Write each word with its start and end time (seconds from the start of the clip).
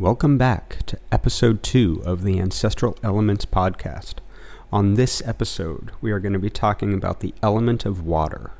Welcome 0.00 0.38
back 0.38 0.78
to 0.86 0.98
episode 1.12 1.62
two 1.62 2.02
of 2.04 2.24
the 2.24 2.40
Ancestral 2.40 2.98
Elements 3.04 3.46
podcast. 3.46 4.14
On 4.72 4.94
this 4.94 5.22
episode, 5.24 5.92
we 6.00 6.10
are 6.10 6.18
going 6.18 6.32
to 6.32 6.40
be 6.40 6.50
talking 6.50 6.92
about 6.92 7.20
the 7.20 7.32
element 7.44 7.86
of 7.86 8.04
water. 8.04 8.50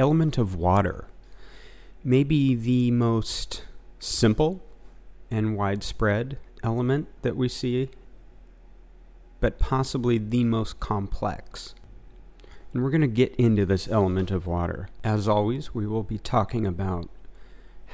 Element 0.00 0.38
of 0.38 0.56
water. 0.56 1.04
Maybe 2.02 2.54
the 2.54 2.90
most 2.90 3.64
simple 3.98 4.62
and 5.30 5.56
widespread 5.56 6.38
element 6.64 7.08
that 7.20 7.36
we 7.36 7.50
see, 7.50 7.90
but 9.40 9.58
possibly 9.58 10.16
the 10.16 10.42
most 10.42 10.80
complex. 10.80 11.74
And 12.72 12.82
we're 12.82 12.90
going 12.90 13.02
to 13.02 13.08
get 13.08 13.34
into 13.36 13.66
this 13.66 13.88
element 13.88 14.30
of 14.30 14.46
water. 14.46 14.88
As 15.04 15.28
always, 15.28 15.74
we 15.74 15.86
will 15.86 16.02
be 16.02 16.18
talking 16.18 16.66
about 16.66 17.10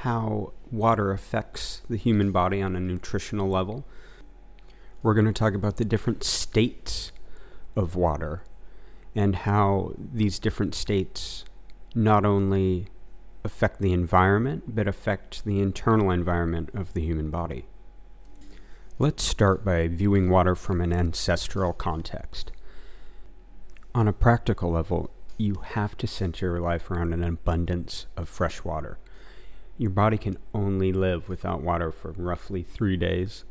how 0.02 0.52
water 0.70 1.10
affects 1.10 1.82
the 1.90 1.96
human 1.96 2.30
body 2.30 2.62
on 2.62 2.76
a 2.76 2.80
nutritional 2.80 3.48
level. 3.48 3.84
We're 5.02 5.14
going 5.14 5.26
to 5.26 5.32
talk 5.32 5.54
about 5.54 5.76
the 5.76 5.84
different 5.84 6.22
states 6.22 7.10
of 7.74 7.96
water 7.96 8.42
and 9.14 9.34
how 9.34 9.94
these 9.98 10.38
different 10.38 10.74
states 10.74 11.44
not 11.94 12.24
only 12.24 12.88
affect 13.44 13.80
the 13.80 13.92
environment, 13.92 14.74
but 14.74 14.88
affect 14.88 15.44
the 15.44 15.60
internal 15.60 16.10
environment 16.10 16.70
of 16.74 16.92
the 16.92 17.00
human 17.00 17.30
body. 17.30 17.66
Let's 18.98 19.22
start 19.22 19.64
by 19.64 19.88
viewing 19.88 20.30
water 20.30 20.54
from 20.54 20.80
an 20.80 20.92
ancestral 20.92 21.72
context. 21.72 22.50
On 23.94 24.08
a 24.08 24.12
practical 24.12 24.70
level, 24.70 25.10
you 25.38 25.56
have 25.62 25.96
to 25.98 26.06
center 26.06 26.46
your 26.46 26.60
life 26.60 26.90
around 26.90 27.12
an 27.12 27.22
abundance 27.22 28.06
of 28.16 28.28
fresh 28.28 28.64
water. 28.64 28.98
Your 29.78 29.90
body 29.90 30.16
can 30.16 30.38
only 30.54 30.92
live 30.92 31.28
without 31.28 31.62
water 31.62 31.92
for 31.92 32.12
roughly 32.12 32.62
three 32.62 32.96
days, 32.96 33.44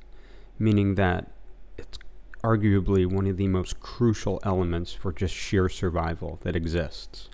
meaning 0.58 0.96
that 0.96 1.32
it's 1.78 2.00
arguably 2.44 3.06
one 3.06 3.28
of 3.28 3.38
the 3.38 3.48
most 3.48 3.80
crucial 3.80 4.40
elements 4.44 4.94
for 4.94 5.12
just 5.12 5.34
sheer 5.34 5.70
survival 5.70 6.40
that 6.42 6.56
exists. 6.56 7.30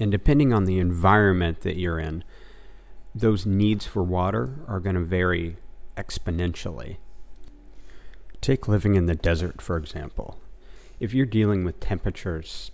And 0.00 0.10
depending 0.10 0.50
on 0.52 0.64
the 0.64 0.78
environment 0.78 1.60
that 1.60 1.76
you're 1.76 1.98
in, 1.98 2.24
those 3.14 3.44
needs 3.44 3.84
for 3.84 4.02
water 4.02 4.60
are 4.66 4.80
going 4.80 4.94
to 4.94 5.02
vary 5.02 5.58
exponentially. 5.96 6.96
Take 8.40 8.66
living 8.66 8.94
in 8.94 9.04
the 9.04 9.14
desert, 9.14 9.60
for 9.60 9.76
example. 9.76 10.40
If 10.98 11.12
you're 11.12 11.26
dealing 11.26 11.64
with 11.64 11.80
temperatures 11.80 12.70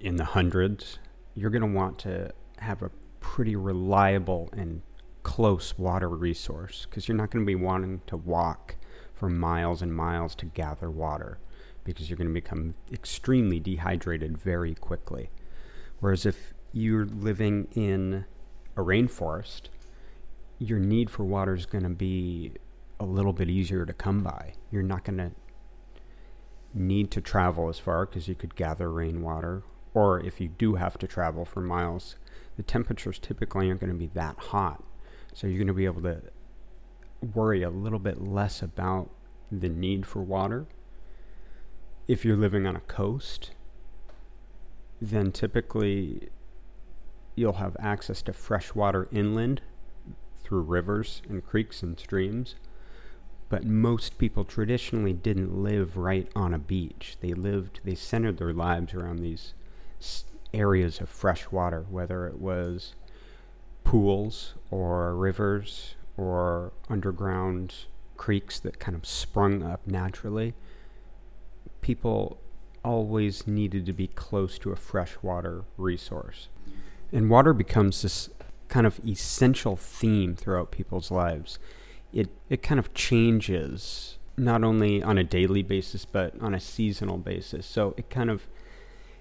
in 0.00 0.16
the 0.16 0.24
hundreds, 0.24 0.98
you're 1.34 1.50
going 1.50 1.62
to 1.62 1.78
want 1.78 1.98
to 2.00 2.32
have 2.58 2.82
a 2.82 2.90
pretty 3.20 3.54
reliable 3.54 4.48
and 4.52 4.82
close 5.22 5.78
water 5.78 6.08
resource 6.08 6.86
because 6.88 7.06
you're 7.06 7.16
not 7.16 7.30
going 7.30 7.44
to 7.44 7.46
be 7.46 7.54
wanting 7.54 8.02
to 8.08 8.16
walk 8.16 8.76
for 9.14 9.28
miles 9.28 9.80
and 9.80 9.94
miles 9.94 10.34
to 10.34 10.46
gather 10.46 10.90
water 10.90 11.38
because 11.84 12.10
you're 12.10 12.16
going 12.16 12.28
to 12.28 12.34
become 12.34 12.74
extremely 12.92 13.60
dehydrated 13.60 14.36
very 14.36 14.74
quickly. 14.74 15.30
Whereas 16.00 16.26
if 16.26 16.52
you're 16.74 17.06
living 17.06 17.68
in 17.74 18.24
a 18.76 18.80
rainforest, 18.80 19.68
your 20.58 20.80
need 20.80 21.08
for 21.08 21.22
water 21.22 21.54
is 21.54 21.66
going 21.66 21.84
to 21.84 21.90
be 21.90 22.52
a 22.98 23.04
little 23.04 23.32
bit 23.32 23.48
easier 23.48 23.86
to 23.86 23.92
come 23.92 24.22
by. 24.22 24.54
You're 24.72 24.82
not 24.82 25.04
going 25.04 25.18
to 25.18 25.30
need 26.74 27.12
to 27.12 27.20
travel 27.20 27.68
as 27.68 27.78
far 27.78 28.04
because 28.06 28.26
you 28.26 28.34
could 28.34 28.56
gather 28.56 28.90
rainwater. 28.90 29.62
Or 29.94 30.18
if 30.18 30.40
you 30.40 30.48
do 30.48 30.74
have 30.74 30.98
to 30.98 31.06
travel 31.06 31.44
for 31.44 31.60
miles, 31.60 32.16
the 32.56 32.64
temperatures 32.64 33.20
typically 33.20 33.68
aren't 33.68 33.80
going 33.80 33.92
to 33.92 33.98
be 33.98 34.10
that 34.14 34.36
hot. 34.36 34.82
So 35.32 35.46
you're 35.46 35.58
going 35.58 35.68
to 35.68 35.74
be 35.74 35.84
able 35.84 36.02
to 36.02 36.22
worry 37.34 37.62
a 37.62 37.70
little 37.70 38.00
bit 38.00 38.20
less 38.20 38.62
about 38.62 39.10
the 39.50 39.68
need 39.68 40.06
for 40.06 40.22
water. 40.22 40.66
If 42.08 42.24
you're 42.24 42.36
living 42.36 42.66
on 42.66 42.74
a 42.74 42.80
coast, 42.80 43.52
then 45.00 45.30
typically 45.30 46.30
you'll 47.34 47.54
have 47.54 47.76
access 47.78 48.22
to 48.22 48.32
fresh 48.32 48.74
water 48.74 49.08
inland 49.10 49.60
through 50.42 50.62
rivers 50.62 51.22
and 51.28 51.44
creeks 51.44 51.82
and 51.82 51.98
streams. 51.98 52.54
But 53.48 53.64
most 53.64 54.18
people 54.18 54.44
traditionally 54.44 55.12
didn't 55.12 55.56
live 55.56 55.96
right 55.96 56.28
on 56.34 56.54
a 56.54 56.58
beach. 56.58 57.16
They 57.20 57.34
lived, 57.34 57.80
they 57.84 57.94
centered 57.94 58.38
their 58.38 58.52
lives 58.52 58.94
around 58.94 59.18
these 59.18 59.54
areas 60.52 61.00
of 61.00 61.08
fresh 61.08 61.50
water, 61.50 61.84
whether 61.90 62.26
it 62.26 62.40
was 62.40 62.94
pools 63.84 64.54
or 64.70 65.14
rivers 65.14 65.94
or 66.16 66.72
underground 66.88 67.74
creeks 68.16 68.58
that 68.60 68.78
kind 68.78 68.96
of 68.96 69.06
sprung 69.06 69.62
up 69.62 69.86
naturally. 69.86 70.54
People 71.80 72.38
always 72.84 73.46
needed 73.46 73.86
to 73.86 73.92
be 73.92 74.06
close 74.06 74.58
to 74.58 74.70
a 74.72 74.76
freshwater 74.76 75.64
resource. 75.76 76.48
And 77.12 77.30
water 77.30 77.52
becomes 77.52 78.02
this 78.02 78.30
kind 78.68 78.86
of 78.86 79.00
essential 79.06 79.76
theme 79.76 80.34
throughout 80.34 80.70
people's 80.70 81.10
lives. 81.10 81.58
It, 82.12 82.28
it 82.48 82.62
kind 82.62 82.78
of 82.78 82.94
changes 82.94 84.18
not 84.36 84.64
only 84.64 85.02
on 85.02 85.16
a 85.16 85.24
daily 85.24 85.62
basis 85.62 86.04
but 86.04 86.34
on 86.40 86.54
a 86.54 86.60
seasonal 86.60 87.18
basis. 87.18 87.66
So 87.66 87.94
it 87.96 88.10
kind 88.10 88.30
of 88.30 88.48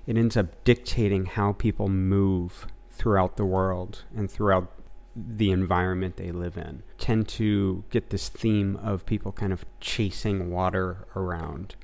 it 0.06 0.18
ends 0.18 0.36
up 0.36 0.64
dictating 0.64 1.26
how 1.26 1.54
people 1.54 1.88
move 1.88 2.68
throughout 2.92 3.38
the 3.38 3.46
world 3.46 4.04
and 4.16 4.30
throughout 4.30 4.72
the 5.16 5.52
environment 5.52 6.18
they 6.18 6.32
live 6.32 6.58
in. 6.58 6.84
Tend 6.98 7.28
to 7.30 7.84
get 7.90 8.10
this 8.10 8.30
theme 8.30 8.76
of 8.78 9.06
people 9.06 9.32
kind 9.32 9.54
of 9.54 9.66
chasing 9.80 10.52
water 10.52 11.08
around. 11.16 11.76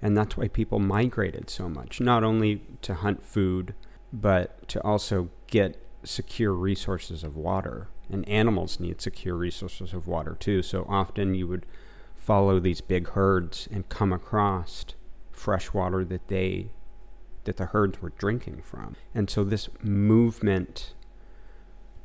And 0.00 0.16
that's 0.16 0.36
why 0.36 0.48
people 0.48 0.78
migrated 0.78 1.50
so 1.50 1.68
much, 1.68 2.00
not 2.00 2.22
only 2.22 2.62
to 2.82 2.94
hunt 2.94 3.22
food, 3.22 3.74
but 4.12 4.68
to 4.68 4.80
also 4.82 5.28
get 5.46 5.76
secure 6.04 6.52
resources 6.52 7.24
of 7.24 7.36
water. 7.36 7.88
And 8.10 8.28
animals 8.28 8.78
need 8.78 9.00
secure 9.00 9.34
resources 9.34 9.92
of 9.92 10.06
water 10.06 10.36
too. 10.38 10.62
So 10.62 10.86
often 10.88 11.34
you 11.34 11.48
would 11.48 11.66
follow 12.14 12.60
these 12.60 12.80
big 12.80 13.08
herds 13.10 13.68
and 13.70 13.88
come 13.88 14.12
across 14.12 14.84
fresh 15.30 15.72
water 15.72 16.04
that 16.04 16.28
they 16.28 16.70
that 17.44 17.56
the 17.56 17.66
herds 17.66 18.02
were 18.02 18.12
drinking 18.18 18.60
from. 18.62 18.96
And 19.14 19.30
so 19.30 19.44
this 19.44 19.68
movement 19.80 20.94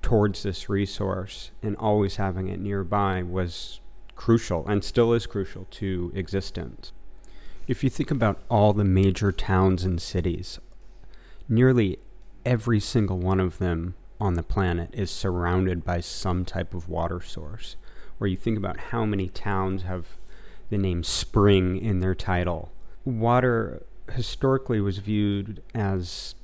towards 0.04 0.44
this 0.44 0.70
resource 0.70 1.52
and 1.64 1.76
always 1.78 2.18
having 2.18 2.48
it 2.48 2.60
nearby 2.60 3.24
was 3.24 3.80
crucial 4.16 4.68
and 4.68 4.84
still 4.84 5.14
is 5.14 5.26
crucial 5.26 5.66
to 5.72 6.12
existence. 6.14 6.92
If 7.68 7.84
you 7.84 7.90
think 7.90 8.12
about 8.12 8.40
all 8.50 8.74
the 8.74 8.84
major 8.84 9.32
towns 9.32 9.84
and 9.84 10.00
cities, 10.00 10.60
nearly 11.50 11.98
every 12.46 12.80
single 12.80 13.18
one 13.18 13.40
of 13.40 13.58
them 13.58 13.96
on 14.20 14.36
the 14.36 14.44
planet 14.44 14.90
is 14.94 15.10
surrounded 15.10 15.84
by 15.84 16.00
some 16.00 16.46
type 16.46 16.74
of 16.74 16.90
water 16.90 17.22
source. 17.22 17.76
Where 18.18 18.30
you 18.30 18.38
think 18.38 18.58
about 18.58 18.78
how 18.78 19.06
many 19.06 19.30
towns 19.30 19.84
have 19.84 20.18
the 20.70 20.78
name 20.78 21.04
spring 21.04 21.78
in 21.78 22.00
their 22.00 22.16
title. 22.16 22.72
Water 23.04 23.84
historically 24.14 24.80
was 24.80 25.00
viewed 25.00 25.64
as 25.74 26.36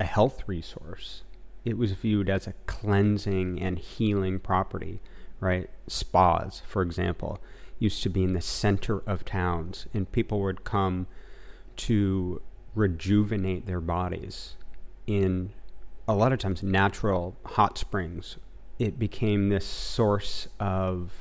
a 0.00 0.04
health 0.04 0.42
resource 0.46 1.22
it 1.66 1.76
was 1.76 1.92
viewed 1.92 2.30
as 2.30 2.46
a 2.46 2.54
cleansing 2.66 3.60
and 3.60 3.80
healing 3.80 4.38
property, 4.38 5.00
right? 5.40 5.68
Spas, 5.88 6.62
for 6.64 6.80
example, 6.80 7.40
used 7.80 8.04
to 8.04 8.08
be 8.08 8.22
in 8.22 8.32
the 8.32 8.40
center 8.40 9.02
of 9.04 9.24
towns, 9.24 9.88
and 9.92 10.10
people 10.10 10.40
would 10.40 10.62
come 10.62 11.08
to 11.74 12.40
rejuvenate 12.76 13.66
their 13.66 13.80
bodies 13.80 14.54
in 15.06 15.52
a 16.08 16.14
lot 16.14 16.32
of 16.32 16.38
times 16.38 16.62
natural 16.62 17.36
hot 17.44 17.78
springs. 17.78 18.36
It 18.78 18.98
became 18.98 19.48
this 19.48 19.66
source 19.66 20.48
of 20.60 21.12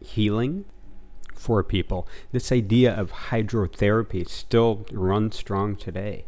healing 0.00 0.64
for 1.34 1.62
people. 1.62 2.06
This 2.32 2.52
idea 2.52 2.94
of 2.94 3.12
hydrotherapy 3.30 4.28
still 4.28 4.86
runs 4.92 5.36
strong 5.36 5.76
today 5.76 6.24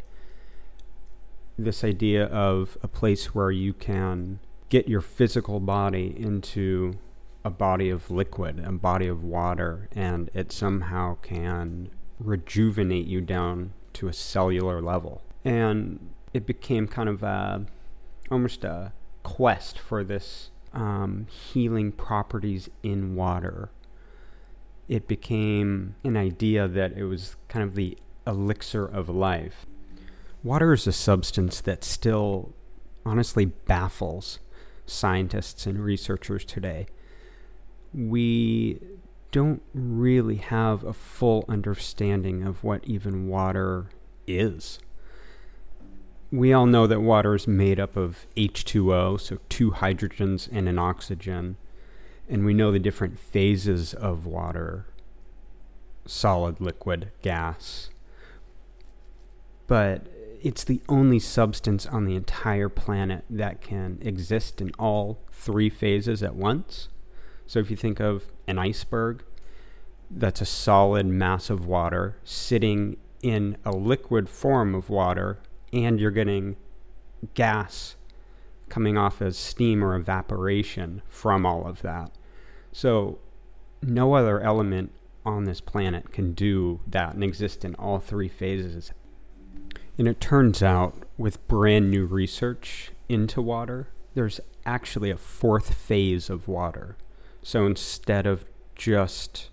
this 1.63 1.83
idea 1.83 2.25
of 2.25 2.77
a 2.81 2.87
place 2.87 3.35
where 3.35 3.51
you 3.51 3.73
can 3.73 4.39
get 4.69 4.87
your 4.87 5.01
physical 5.01 5.59
body 5.59 6.13
into 6.17 6.93
a 7.43 7.49
body 7.49 7.89
of 7.89 8.09
liquid, 8.09 8.59
a 8.59 8.71
body 8.71 9.07
of 9.07 9.23
water, 9.23 9.89
and 9.91 10.29
it 10.33 10.51
somehow 10.51 11.15
can 11.21 11.89
rejuvenate 12.19 13.07
you 13.07 13.21
down 13.21 13.73
to 13.93 14.07
a 14.07 14.13
cellular 14.13 14.81
level. 14.81 15.21
And 15.43 16.09
it 16.33 16.45
became 16.45 16.87
kind 16.87 17.09
of 17.09 17.23
a, 17.23 17.65
almost 18.29 18.63
a 18.63 18.93
quest 19.23 19.79
for 19.79 20.03
this 20.03 20.51
um, 20.73 21.27
healing 21.29 21.91
properties 21.91 22.69
in 22.83 23.15
water. 23.15 23.69
It 24.87 25.07
became 25.07 25.95
an 26.03 26.17
idea 26.17 26.67
that 26.67 26.93
it 26.93 27.05
was 27.05 27.35
kind 27.47 27.63
of 27.63 27.75
the 27.75 27.97
elixir 28.25 28.85
of 28.85 29.09
life. 29.09 29.65
Water 30.43 30.73
is 30.73 30.87
a 30.87 30.91
substance 30.91 31.61
that 31.61 31.83
still 31.83 32.53
honestly 33.05 33.45
baffles 33.45 34.39
scientists 34.85 35.65
and 35.65 35.83
researchers 35.83 36.45
today. 36.45 36.87
We 37.93 38.79
don't 39.31 39.61
really 39.73 40.37
have 40.37 40.83
a 40.83 40.93
full 40.93 41.45
understanding 41.47 42.43
of 42.43 42.63
what 42.63 42.83
even 42.85 43.27
water 43.27 43.89
is. 44.27 44.79
We 46.31 46.53
all 46.53 46.67
know 46.67 46.85
that 46.85 47.01
water 47.01 47.33
is 47.35 47.47
made 47.47 47.79
up 47.79 47.97
of 47.97 48.27
H2O, 48.37 49.19
so 49.19 49.39
two 49.49 49.71
hydrogens 49.71 50.47
and 50.51 50.69
an 50.69 50.77
oxygen. 50.77 51.57
And 52.27 52.45
we 52.45 52.53
know 52.53 52.71
the 52.71 52.79
different 52.79 53.17
phases 53.19 53.93
of 53.93 54.25
water 54.25 54.85
solid, 56.05 56.59
liquid, 56.59 57.11
gas. 57.21 57.89
But 59.67 60.07
it's 60.41 60.63
the 60.63 60.81
only 60.89 61.19
substance 61.19 61.85
on 61.85 62.05
the 62.05 62.15
entire 62.15 62.69
planet 62.69 63.25
that 63.29 63.61
can 63.61 63.99
exist 64.01 64.61
in 64.61 64.71
all 64.79 65.19
three 65.31 65.69
phases 65.69 66.23
at 66.23 66.35
once. 66.35 66.89
So 67.45 67.59
if 67.59 67.69
you 67.69 67.77
think 67.77 67.99
of 67.99 68.31
an 68.47 68.57
iceberg, 68.57 69.23
that's 70.09 70.41
a 70.41 70.45
solid 70.45 71.05
mass 71.05 71.49
of 71.49 71.65
water 71.65 72.17
sitting 72.23 72.97
in 73.21 73.57
a 73.65 73.71
liquid 73.71 74.29
form 74.29 74.73
of 74.73 74.89
water, 74.89 75.39
and 75.71 75.99
you're 75.99 76.11
getting 76.11 76.55
gas 77.33 77.95
coming 78.69 78.97
off 78.97 79.21
as 79.21 79.37
steam 79.37 79.83
or 79.83 79.95
evaporation 79.95 81.01
from 81.07 81.45
all 81.45 81.67
of 81.67 81.81
that. 81.81 82.11
So 82.71 83.19
no 83.81 84.13
other 84.13 84.39
element 84.39 84.91
on 85.25 85.45
this 85.45 85.61
planet 85.61 86.11
can 86.11 86.33
do 86.33 86.79
that 86.87 87.13
and 87.13 87.23
exist 87.23 87.65
in 87.65 87.75
all 87.75 87.99
three 87.99 88.29
phases 88.29 88.91
and 89.99 90.07
it 90.07 90.21
turns 90.21 90.63
out, 90.63 90.95
with 91.17 91.45
brand 91.49 91.91
new 91.91 92.05
research 92.05 92.91
into 93.09 93.41
water, 93.41 93.89
there's 94.13 94.39
actually 94.65 95.11
a 95.11 95.17
fourth 95.17 95.73
phase 95.73 96.29
of 96.29 96.47
water. 96.47 96.95
So 97.43 97.65
instead 97.65 98.25
of 98.25 98.45
just 98.75 99.49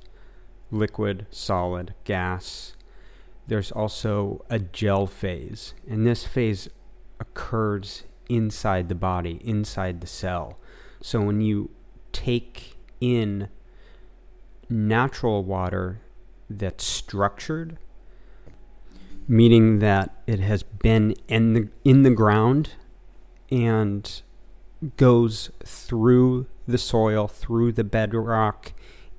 liquid, 0.71 1.27
solid, 1.33 1.95
gas, 2.05 2.76
there's 3.47 3.71
also 3.71 4.45
a 4.51 4.59
gel 4.59 5.07
phase. 5.07 5.75
And 5.89 6.07
this 6.07 6.25
phase 6.25 6.69
occurs 7.21 8.05
inside 8.29 8.89
the 8.89 8.95
body, 8.95 9.41
inside 9.45 10.01
the 10.01 10.07
cell. 10.07 10.59
So 11.01 11.21
when 11.21 11.41
you 11.41 11.71
take 12.13 12.77
in 13.01 13.49
natural 14.69 15.45
water 15.45 16.01
that's 16.51 16.85
structured, 16.85 17.79
meaning 19.29 19.79
that 19.81 20.23
it 20.27 20.41
has 20.41 20.63
been 20.63 21.15
in 21.29 21.53
the 21.53 21.69
in 21.85 22.03
the 22.03 22.11
ground 22.11 22.71
and 23.51 24.23
goes 24.97 25.51
through 25.65 26.47
the 26.67 26.79
soil, 26.79 27.29
through 27.29 27.73
the 27.73 27.85
bedrock 27.85 28.73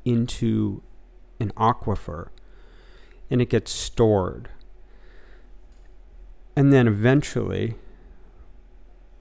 into 0.06 0.82
an 1.40 1.52
aquifer 1.52 2.30
and 3.30 3.42
it 3.42 3.50
gets 3.50 3.72
stored. 3.72 4.50
And 6.56 6.74
then 6.74 6.88
eventually 6.88 7.76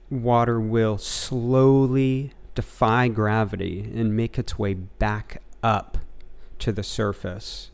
water 0.09 0.59
will 0.59 0.97
slowly 0.97 2.31
defy 2.55 3.07
gravity 3.07 3.91
and 3.93 4.15
make 4.15 4.39
its 4.39 4.57
way 4.57 4.73
back 4.73 5.41
up 5.61 5.97
to 6.59 6.71
the 6.71 6.83
surface 6.83 7.71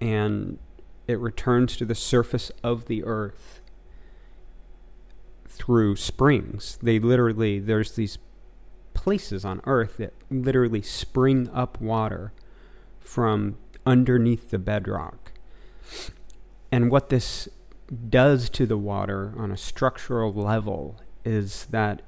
and 0.00 0.58
it 1.06 1.18
returns 1.18 1.76
to 1.76 1.84
the 1.84 1.94
surface 1.94 2.50
of 2.62 2.86
the 2.86 3.04
earth 3.04 3.60
through 5.48 5.96
springs. 5.96 6.78
They 6.82 6.98
literally, 6.98 7.58
there's 7.58 7.92
these 7.92 8.18
places 8.94 9.44
on 9.44 9.60
earth 9.64 9.98
that 9.98 10.14
literally 10.30 10.82
spring 10.82 11.48
up 11.52 11.80
water 11.80 12.32
from 13.00 13.56
underneath 13.86 14.50
the 14.50 14.58
bedrock. 14.58 15.23
And 16.70 16.90
what 16.90 17.08
this 17.08 17.48
does 18.08 18.50
to 18.50 18.66
the 18.66 18.78
water 18.78 19.34
on 19.36 19.50
a 19.50 19.56
structural 19.56 20.32
level 20.32 21.00
is 21.24 21.66
that 21.66 22.02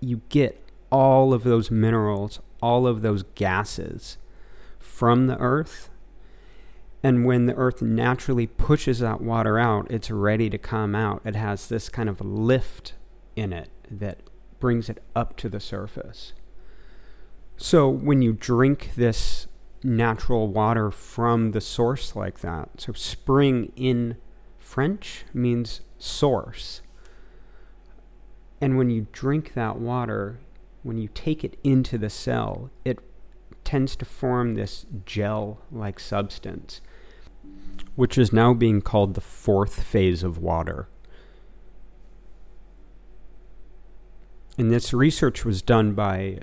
you 0.00 0.22
get 0.28 0.62
all 0.90 1.32
of 1.32 1.44
those 1.44 1.70
minerals, 1.70 2.40
all 2.60 2.86
of 2.86 3.02
those 3.02 3.22
gases 3.34 4.18
from 4.78 5.26
the 5.26 5.38
earth 5.38 5.90
and 7.02 7.24
when 7.24 7.46
the 7.46 7.54
earth 7.54 7.82
naturally 7.82 8.46
pushes 8.46 9.00
that 9.00 9.20
water 9.20 9.58
out, 9.58 9.90
it's 9.90 10.10
ready 10.10 10.48
to 10.50 10.58
come 10.58 10.94
out. 10.94 11.20
It 11.24 11.34
has 11.34 11.68
this 11.68 11.88
kind 11.88 12.08
of 12.08 12.20
lift 12.20 12.94
in 13.34 13.52
it 13.52 13.70
that 13.90 14.18
brings 14.60 14.88
it 14.88 15.02
up 15.16 15.36
to 15.38 15.48
the 15.48 15.58
surface. 15.58 16.32
So 17.56 17.88
when 17.88 18.22
you 18.22 18.32
drink 18.32 18.92
this 18.94 19.48
natural 19.84 20.48
water 20.48 20.90
from 20.90 21.52
the 21.52 21.60
source 21.60 22.14
like 22.14 22.40
that, 22.40 22.80
so 22.80 22.92
spring 22.92 23.72
in 23.76 24.16
French 24.58 25.24
means 25.34 25.80
source. 25.98 26.82
And 28.60 28.78
when 28.78 28.90
you 28.90 29.08
drink 29.12 29.54
that 29.54 29.78
water, 29.78 30.40
when 30.82 30.98
you 30.98 31.08
take 31.08 31.42
it 31.44 31.58
into 31.64 31.98
the 31.98 32.10
cell, 32.10 32.70
it 32.84 32.98
tends 33.64 33.96
to 33.96 34.04
form 34.04 34.54
this 34.54 34.86
gel 35.04 35.58
like 35.70 35.98
substance 35.98 36.80
which 37.94 38.16
is 38.16 38.32
now 38.32 38.54
being 38.54 38.80
called 38.80 39.14
the 39.14 39.20
fourth 39.20 39.82
phase 39.82 40.22
of 40.22 40.38
water. 40.38 40.88
And 44.58 44.70
this 44.70 44.92
research 44.92 45.44
was 45.44 45.62
done 45.62 45.94
by 45.94 46.40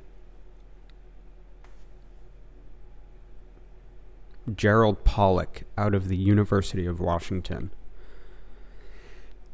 Gerald 4.56 5.04
Pollack 5.04 5.64
out 5.78 5.94
of 5.94 6.08
the 6.08 6.18
University 6.18 6.86
of 6.86 7.00
Washington. 7.00 7.72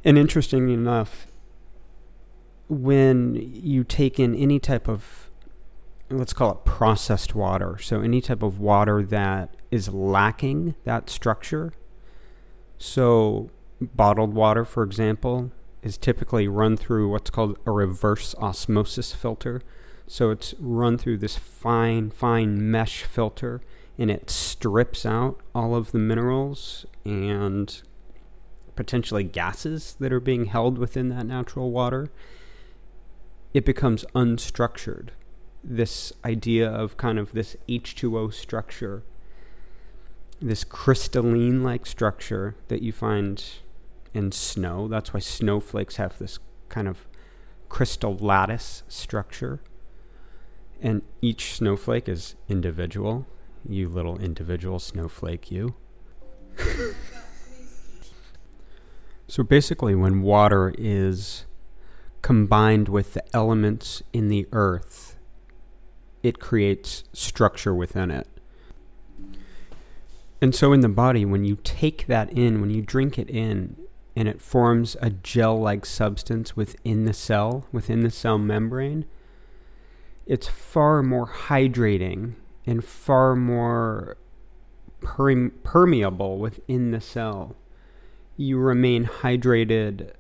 And 0.04 0.18
interesting 0.18 0.70
enough, 0.70 1.28
when 2.68 3.36
you 3.36 3.84
take 3.84 4.20
in 4.20 4.36
any 4.36 4.60
type 4.60 4.88
of, 4.88 5.30
let's 6.10 6.34
call 6.34 6.52
it 6.52 6.66
processed 6.66 7.34
water, 7.34 7.78
so 7.80 8.02
any 8.02 8.22
type 8.22 8.44
of 8.44 8.60
water 8.60 9.02
that 9.04 9.56
is 9.72 9.90
lacking 9.90 10.76
that 10.84 11.10
structure, 11.10 11.74
so, 12.78 13.50
bottled 13.80 14.34
water, 14.34 14.66
for 14.66 14.84
example, 14.84 15.52
is 15.82 15.98
typically 15.98 16.48
run 16.48 16.78
through 16.78 17.10
what's 17.10 17.30
called 17.30 17.58
a 17.66 17.72
reverse 17.72 18.36
osmosis 18.36 19.14
filter. 19.14 19.62
So, 20.08 20.30
it's 20.30 20.54
run 20.60 20.98
through 20.98 21.20
this 21.20 21.38
fine, 21.38 22.10
fine 22.12 22.70
mesh 22.70 23.04
filter 23.04 23.62
and 23.98 24.12
it 24.12 24.30
strips 24.30 25.06
out 25.06 25.40
all 25.54 25.76
of 25.76 25.92
the 25.92 26.00
minerals 26.00 26.86
and 27.04 27.82
potentially 28.76 29.24
gases 29.24 29.96
that 30.00 30.12
are 30.12 30.20
being 30.20 30.46
held 30.46 30.78
within 30.78 31.10
that 31.10 31.26
natural 31.26 31.72
water. 31.72 32.10
It 33.54 33.66
becomes 33.66 34.04
unstructured. 34.14 35.10
This 35.64 36.12
idea 36.24 36.70
of 36.70 36.98
kind 36.98 37.18
of 37.18 37.32
this 37.32 37.56
H2O 37.70 38.34
structure 38.34 39.04
this 40.42 40.64
crystalline 40.64 41.64
like 41.64 41.86
structure 41.86 42.56
that 42.68 42.82
you 42.82 42.92
find 42.92 43.44
in 44.14 44.32
snow. 44.32 44.88
That's 44.88 45.14
why 45.14 45.20
snowflakes 45.20 45.96
have 45.96 46.18
this 46.18 46.40
kind 46.70 46.88
of 46.88 47.06
crystal 47.70 48.16
lattice 48.18 48.84
structure. 48.88 49.62
And 50.82 51.02
each 51.22 51.56
snowflake 51.56 52.10
is 52.10 52.36
individual. 52.50 53.26
You 53.68 53.90
little 53.90 54.18
individual 54.20 54.80
snowflake, 54.80 55.52
you. 55.52 55.76
so 59.28 59.44
basically, 59.44 59.96
when 59.96 60.22
water 60.22 60.74
is 60.78 61.46
combined 62.22 62.90
with 62.90 63.14
the 63.14 63.24
elements 63.36 64.04
in 64.14 64.30
the 64.30 64.48
earth, 64.52 65.18
it 66.22 66.40
creates 66.40 67.04
structure 67.14 67.74
within 67.74 68.12
it. 68.12 68.28
And 70.42 70.54
so 70.54 70.74
in 70.74 70.82
the 70.82 70.90
body, 70.90 71.26
when 71.26 71.46
you 71.46 71.58
take 71.64 72.08
that 72.08 72.32
in, 72.32 72.62
when 72.62 72.70
you 72.70 72.82
drink 72.82 73.18
it 73.18 73.30
in, 73.30 73.78
and 74.16 74.28
it 74.28 74.42
forms 74.42 74.96
a 75.02 75.10
gel 75.10 75.60
like 75.60 75.86
substance 75.86 76.56
within 76.56 77.06
the 77.06 77.14
cell, 77.14 77.68
within 77.72 78.02
the 78.02 78.10
cell 78.10 78.38
membrane, 78.38 79.06
it's 80.26 80.48
far 80.48 81.04
more 81.04 81.28
hydrating 81.28 82.36
and 82.66 82.84
far 82.84 83.36
more 83.36 84.18
permeable 85.02 86.38
within 86.38 86.92
the 86.92 87.02
cell. 87.02 87.56
you 88.38 88.58
remain 88.58 89.06
hydrated 89.06 90.12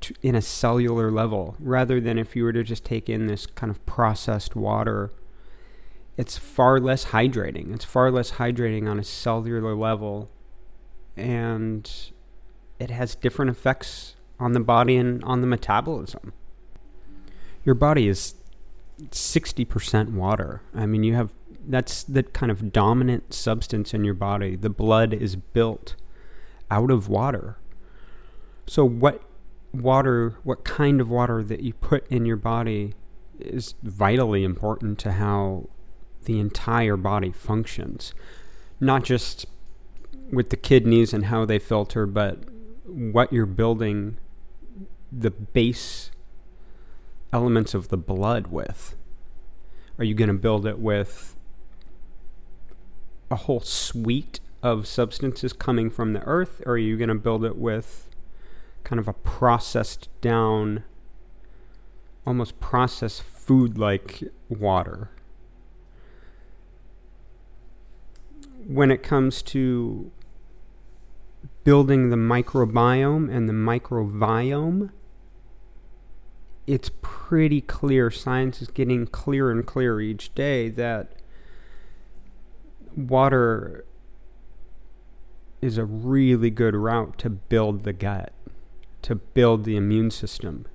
to, 0.00 0.14
in 0.22 0.34
a 0.34 0.42
cellular 0.42 1.10
level 1.10 1.56
rather 1.58 2.00
than 2.00 2.18
if 2.18 2.36
you 2.36 2.44
were 2.44 2.52
to 2.52 2.62
just 2.62 2.84
take 2.84 3.08
in 3.08 3.26
this 3.26 3.46
kind 3.46 3.70
of 3.70 3.84
processed 3.86 4.54
water 4.54 5.10
it's 6.16 6.36
far 6.38 6.78
less 6.78 7.06
hydrating 7.06 7.74
it's 7.74 7.84
far 7.84 8.10
less 8.10 8.32
hydrating 8.32 8.88
on 8.88 8.98
a 8.98 9.04
cellular 9.04 9.74
level 9.74 10.30
and 11.16 12.12
it 12.78 12.90
has 12.90 13.14
different 13.14 13.50
effects 13.50 14.14
on 14.38 14.52
the 14.52 14.60
body 14.60 14.96
and 14.96 15.22
on 15.24 15.40
the 15.40 15.46
metabolism 15.46 16.32
your 17.64 17.74
body 17.74 18.06
is 18.06 18.34
60% 19.10 20.12
water. 20.12 20.62
I 20.74 20.86
mean 20.86 21.04
you 21.04 21.14
have 21.14 21.32
that's 21.66 22.02
the 22.02 22.22
kind 22.22 22.50
of 22.50 22.72
dominant 22.72 23.34
substance 23.34 23.92
in 23.92 24.04
your 24.04 24.14
body. 24.14 24.56
The 24.56 24.70
blood 24.70 25.12
is 25.12 25.36
built 25.36 25.96
out 26.70 26.90
of 26.90 27.08
water. 27.08 27.58
So 28.66 28.84
what 28.84 29.22
water, 29.72 30.36
what 30.44 30.64
kind 30.64 31.00
of 31.00 31.10
water 31.10 31.42
that 31.42 31.60
you 31.60 31.74
put 31.74 32.06
in 32.08 32.24
your 32.26 32.36
body 32.36 32.94
is 33.38 33.74
vitally 33.82 34.44
important 34.44 34.98
to 35.00 35.12
how 35.12 35.68
the 36.24 36.38
entire 36.38 36.96
body 36.96 37.32
functions. 37.32 38.14
Not 38.80 39.04
just 39.04 39.46
with 40.30 40.50
the 40.50 40.56
kidneys 40.56 41.12
and 41.12 41.26
how 41.26 41.44
they 41.44 41.58
filter, 41.58 42.06
but 42.06 42.38
what 42.84 43.32
you're 43.32 43.46
building 43.46 44.18
the 45.10 45.30
base 45.30 46.10
elements 47.32 47.74
of 47.74 47.88
the 47.88 47.96
blood 47.96 48.48
with. 48.48 48.96
Are 49.98 50.04
you 50.04 50.14
going 50.14 50.28
to 50.28 50.34
build 50.34 50.66
it 50.66 50.78
with 50.78 51.34
a 53.30 53.36
whole 53.36 53.60
suite 53.60 54.40
of 54.62 54.86
substances 54.86 55.52
coming 55.52 55.90
from 55.90 56.12
the 56.12 56.22
earth, 56.22 56.62
or 56.66 56.72
are 56.72 56.78
you 56.78 56.96
going 56.96 57.08
to 57.08 57.14
build 57.14 57.44
it 57.44 57.56
with 57.56 58.08
kind 58.88 58.98
of 58.98 59.06
a 59.06 59.12
processed 59.12 60.08
down, 60.20 60.82
almost 62.26 62.58
processed 62.58 63.22
food 63.22 63.76
like 63.76 64.22
water. 64.48 65.10
When 68.66 68.90
it 68.90 69.02
comes 69.02 69.42
to 69.42 70.10
building 71.64 72.10
the 72.10 72.16
microbiome 72.16 73.30
and 73.30 73.46
the 73.48 73.52
microbiome, 73.52 74.90
it's 76.68 76.90
pretty 77.00 77.62
clear. 77.62 78.10
Science 78.10 78.60
is 78.60 78.68
getting 78.68 79.06
clearer 79.06 79.50
and 79.50 79.66
clearer 79.66 80.02
each 80.02 80.34
day 80.34 80.68
that 80.68 81.12
water 82.94 83.86
is 85.62 85.78
a 85.78 85.84
really 85.86 86.50
good 86.50 86.76
route 86.76 87.16
to 87.18 87.30
build 87.30 87.84
the 87.84 87.92
gut 87.92 88.32
to 89.00 89.14
build 89.14 89.64
the 89.64 89.76
immune 89.76 90.10
system. 90.10 90.66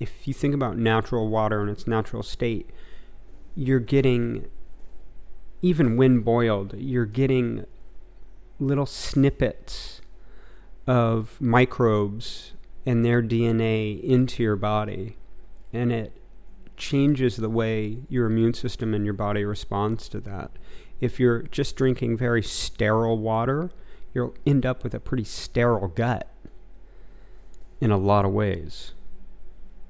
If 0.00 0.26
you 0.26 0.32
think 0.32 0.54
about 0.54 0.78
natural 0.78 1.28
water 1.28 1.62
in 1.62 1.68
its 1.68 1.86
natural 1.86 2.22
state, 2.22 2.70
you're 3.54 3.80
getting, 3.80 4.46
even 5.60 5.96
when 5.98 6.20
boiled, 6.20 6.74
you're 6.78 7.04
getting 7.04 7.66
little 8.58 8.86
snippets 8.86 10.00
of 10.86 11.38
microbes 11.40 12.52
and 12.86 13.04
their 13.04 13.22
DNA 13.22 14.02
into 14.02 14.42
your 14.42 14.56
body. 14.56 15.16
And 15.72 15.92
it 15.92 16.12
changes 16.76 17.36
the 17.36 17.50
way 17.50 17.98
your 18.08 18.26
immune 18.26 18.54
system 18.54 18.94
and 18.94 19.04
your 19.04 19.14
body 19.14 19.44
responds 19.44 20.08
to 20.10 20.20
that. 20.20 20.50
If 21.00 21.18
you're 21.18 21.42
just 21.42 21.76
drinking 21.76 22.16
very 22.16 22.42
sterile 22.42 23.18
water, 23.18 23.70
you'll 24.14 24.34
end 24.46 24.66
up 24.66 24.84
with 24.84 24.94
a 24.94 25.00
pretty 25.00 25.24
sterile 25.24 25.88
gut 25.88 26.28
in 27.80 27.90
a 27.90 27.96
lot 27.96 28.24
of 28.24 28.32
ways. 28.32 28.92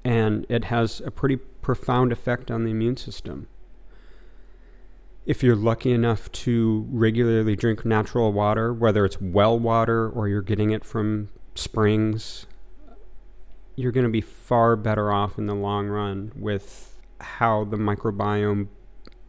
And 0.03 0.45
it 0.49 0.65
has 0.65 1.01
a 1.05 1.11
pretty 1.11 1.37
profound 1.37 2.11
effect 2.11 2.49
on 2.49 2.63
the 2.63 2.71
immune 2.71 2.97
system. 2.97 3.47
If 5.25 5.41
you're 5.41 5.55
lucky 5.55 5.93
enough 5.93 6.31
to 6.31 6.85
regularly 6.89 7.55
drink 7.55 7.85
natural 7.85 8.33
water, 8.33 8.73
whether 8.73 9.05
it's 9.05 9.21
well 9.21 9.57
water 9.57 10.09
or 10.09 10.27
you're 10.27 10.41
getting 10.41 10.71
it 10.71 10.83
from 10.83 11.29
springs, 11.55 12.45
you're 13.75 13.91
going 13.91 14.05
to 14.05 14.11
be 14.11 14.21
far 14.21 14.75
better 14.75 15.11
off 15.11 15.37
in 15.37 15.45
the 15.45 15.55
long 15.55 15.87
run 15.87 16.31
with 16.35 16.99
how 17.19 17.63
the 17.63 17.77
microbiome 17.77 18.67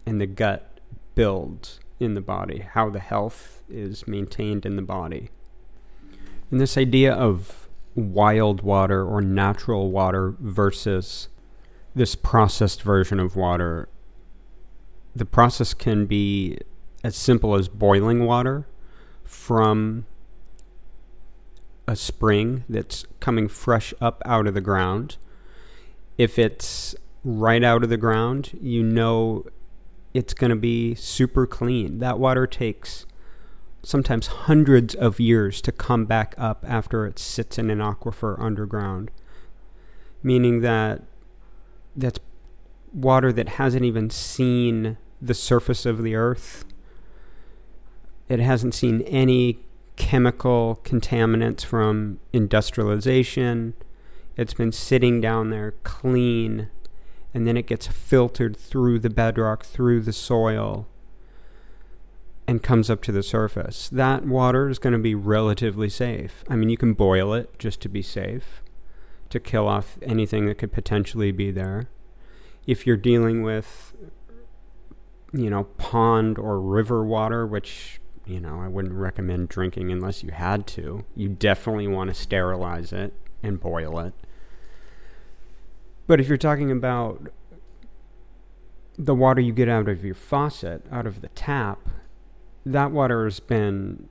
and 0.07 0.21
the 0.21 0.27
gut 0.27 0.81
builds 1.15 1.81
in 1.99 2.15
the 2.15 2.21
body, 2.21 2.59
how 2.59 2.91
the 2.91 3.01
health 3.01 3.63
is 3.69 4.07
maintained 4.07 4.67
in 4.67 4.77
the 4.77 4.83
body. 4.83 5.31
And 6.51 6.61
this 6.61 6.77
idea 6.77 7.13
of 7.13 7.69
wild 7.95 8.63
water 8.63 9.05
or 9.05 9.21
natural 9.21 9.91
water 9.91 10.35
versus 10.41 11.29
this 11.95 12.15
processed 12.15 12.83
version 12.83 13.21
of 13.21 13.37
water. 13.37 13.89
The 15.15 15.25
process 15.25 15.75
can 15.75 16.07
be 16.07 16.59
as 17.05 17.15
simple 17.15 17.55
as 17.55 17.69
boiling 17.69 18.25
water 18.25 18.67
from 19.23 20.07
a 21.87 21.97
spring 21.97 22.65
that's 22.69 23.05
coming 23.21 23.49
fresh 23.49 23.93
up 24.01 24.23
out 24.25 24.47
of 24.47 24.55
the 24.55 24.61
ground. 24.61 25.17
If 26.17 26.39
it's 26.39 26.95
right 27.25 27.63
out 27.63 27.83
of 27.83 27.91
the 27.91 27.97
ground, 27.97 28.57
you 28.61 28.83
know 28.83 29.45
it's 30.13 30.35
going 30.35 30.51
to 30.51 30.57
be 30.57 30.95
super 30.95 31.47
clean. 31.47 31.99
That 31.99 32.19
water 32.19 32.47
takes 32.47 33.07
sometimes 33.83 34.29
hundreds 34.29 34.95
of 34.95 35.21
years 35.21 35.61
to 35.61 35.73
come 35.73 36.07
back 36.07 36.35
up 36.39 36.65
after 36.67 37.07
it 37.07 37.19
sits 37.19 37.59
in 37.59 37.71
an 37.71 37.79
aquifer 37.79 38.39
underground. 38.41 39.11
Meaning 40.23 40.61
that 40.63 41.03
that's 41.95 42.19
water 42.93 43.33
that 43.33 43.51
hasn't 43.51 43.85
even 43.85 44.09
seen 44.09 44.97
the 45.21 45.35
surface 45.35 45.85
of 45.85 46.03
the 46.03 46.15
earth. 46.15 46.65
It 48.29 48.41
hasn't 48.41 48.75
seen 48.75 49.03
any 49.03 49.59
chemical 49.97 50.81
contaminants 50.85 51.65
from 51.65 52.21
industrialization. 52.33 53.75
It's 54.37 54.55
been 54.55 54.73
sitting 54.73 55.21
down 55.21 55.51
there 55.51 55.75
clean, 55.83 56.69
and 57.33 57.47
then 57.47 57.57
it 57.57 57.67
gets 57.67 57.87
filtered 57.87 58.57
through 58.57 58.99
the 58.99 59.11
bedrock, 59.11 59.65
through 59.65 60.01
the 60.01 60.13
soil, 60.13 60.87
and 62.47 62.63
comes 62.63 62.91
up 62.91 63.01
to 63.03 63.13
the 63.13 63.23
surface, 63.23 63.89
that 63.89 64.27
water 64.27 64.69
is 64.69 64.79
going 64.79 64.93
to 64.93 64.99
be 64.99 65.15
relatively 65.15 65.89
safe. 65.89 66.45
I 66.49 66.57
mean, 66.57 66.69
you 66.69 66.77
can 66.77 66.93
boil 66.93 67.33
it 67.33 67.59
just 67.59 67.81
to 67.83 67.89
be 67.89 68.03
safe, 68.03 68.63
to 69.31 69.41
kill 69.41 69.67
off 69.67 69.99
anything 70.03 70.47
that 70.47 70.59
could 70.59 70.73
potentially 70.73 71.33
be 71.33 71.51
there. 71.51 71.89
If 72.67 72.87
you're 72.87 72.97
dealing 72.97 73.43
with, 73.43 73.95
you 75.33 75.49
know, 75.49 75.65
pond 75.79 76.39
or 76.39 76.61
river 76.61 77.05
water, 77.05 77.47
which, 77.47 78.01
you 78.27 78.41
know, 78.41 78.61
I 78.61 78.69
wouldn't 78.69 78.95
recommend 78.95 79.49
drinking 79.49 79.93
unless 79.93 80.23
you 80.23 80.31
had 80.31 80.67
to, 80.69 81.05
you 81.15 81.29
definitely 81.29 81.89
want 81.89 82.09
to 82.09 82.15
sterilize 82.15 82.93
it 82.93 83.13
and 83.43 83.61
boil 83.61 83.99
it. 84.01 84.15
But 86.07 86.21
if 86.21 86.29
you're 86.29 86.37
talking 86.37 86.71
about 86.71 87.29
the 88.97 89.15
water 89.15 89.41
you 89.41 89.53
get 89.53 89.69
out 89.69 89.89
of 89.89 90.05
your 90.05 90.15
faucet, 90.15 90.87
out 90.91 91.07
of 91.07 91.21
the 91.21 91.29
tap, 91.29 91.89
that 92.65 92.91
water 92.91 93.25
has 93.25 93.41
been 93.41 94.09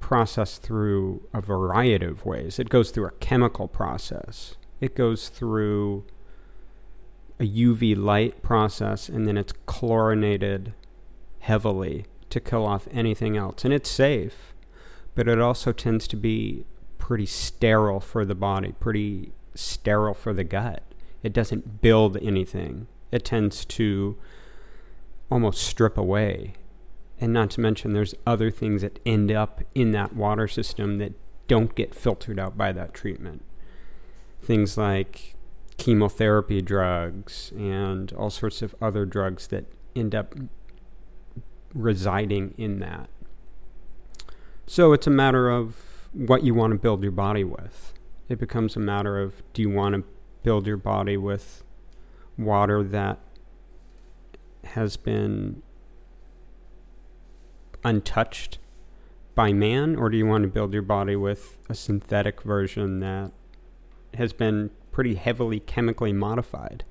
processed 0.00 0.62
through 0.62 1.26
a 1.32 1.40
variety 1.40 2.04
of 2.04 2.24
ways. 2.24 2.58
It 2.58 2.68
goes 2.68 2.90
through 2.90 3.06
a 3.06 3.12
chemical 3.12 3.68
process, 3.68 4.56
it 4.80 4.94
goes 4.94 5.28
through 5.28 6.04
a 7.40 7.44
UV 7.44 7.96
light 7.96 8.42
process, 8.42 9.08
and 9.08 9.26
then 9.26 9.36
it's 9.36 9.52
chlorinated 9.66 10.74
heavily 11.40 12.06
to 12.32 12.40
kill 12.40 12.66
off 12.66 12.88
anything 12.90 13.36
else. 13.36 13.64
And 13.64 13.72
it's 13.72 13.90
safe, 13.90 14.54
but 15.14 15.28
it 15.28 15.40
also 15.40 15.72
tends 15.72 16.06
to 16.08 16.16
be 16.16 16.64
pretty 16.98 17.26
sterile 17.26 18.00
for 18.00 18.24
the 18.24 18.34
body, 18.34 18.72
pretty 18.78 19.32
sterile 19.54 20.14
for 20.14 20.32
the 20.32 20.44
gut. 20.44 20.82
It 21.22 21.32
doesn't 21.32 21.80
build 21.80 22.16
anything, 22.18 22.88
it 23.10 23.24
tends 23.24 23.64
to 23.66 24.18
almost 25.30 25.62
strip 25.62 25.96
away 25.96 26.54
and 27.22 27.32
not 27.32 27.50
to 27.50 27.60
mention, 27.60 27.92
there's 27.92 28.16
other 28.26 28.50
things 28.50 28.82
that 28.82 28.98
end 29.06 29.30
up 29.30 29.62
in 29.76 29.92
that 29.92 30.12
water 30.16 30.48
system 30.48 30.98
that 30.98 31.12
don't 31.46 31.76
get 31.76 31.94
filtered 31.94 32.36
out 32.36 32.58
by 32.58 32.72
that 32.72 32.92
treatment. 32.92 33.44
Things 34.42 34.76
like 34.76 35.36
chemotherapy 35.76 36.60
drugs 36.60 37.52
and 37.56 38.12
all 38.14 38.28
sorts 38.28 38.60
of 38.60 38.74
other 38.82 39.06
drugs 39.06 39.46
that 39.48 39.66
end 39.94 40.16
up 40.16 40.34
residing 41.74 42.54
in 42.56 42.78
that. 42.80 43.08
So 44.66 44.92
it's 44.92 45.06
a 45.06 45.10
matter 45.10 45.50
of 45.50 46.08
what 46.12 46.44
you 46.44 46.54
want 46.54 46.72
to 46.72 46.78
build 46.78 47.02
your 47.02 47.12
body 47.12 47.44
with. 47.44 47.94
It 48.28 48.38
becomes 48.38 48.76
a 48.76 48.80
matter 48.80 49.20
of 49.20 49.42
do 49.52 49.62
you 49.62 49.70
want 49.70 49.94
to 49.94 50.04
build 50.42 50.66
your 50.66 50.76
body 50.76 51.16
with 51.16 51.64
water 52.38 52.82
that 52.82 53.18
has 54.64 54.96
been 54.96 55.62
untouched 57.84 58.58
by 59.34 59.52
man, 59.52 59.96
or 59.96 60.10
do 60.10 60.16
you 60.16 60.26
want 60.26 60.42
to 60.42 60.48
build 60.48 60.72
your 60.72 60.82
body 60.82 61.16
with 61.16 61.58
a 61.68 61.74
synthetic 61.74 62.42
version 62.42 63.00
that 63.00 63.32
has 64.14 64.32
been 64.32 64.70
pretty 64.90 65.14
heavily 65.14 65.58
chemically 65.58 66.12
modified? 66.12 66.84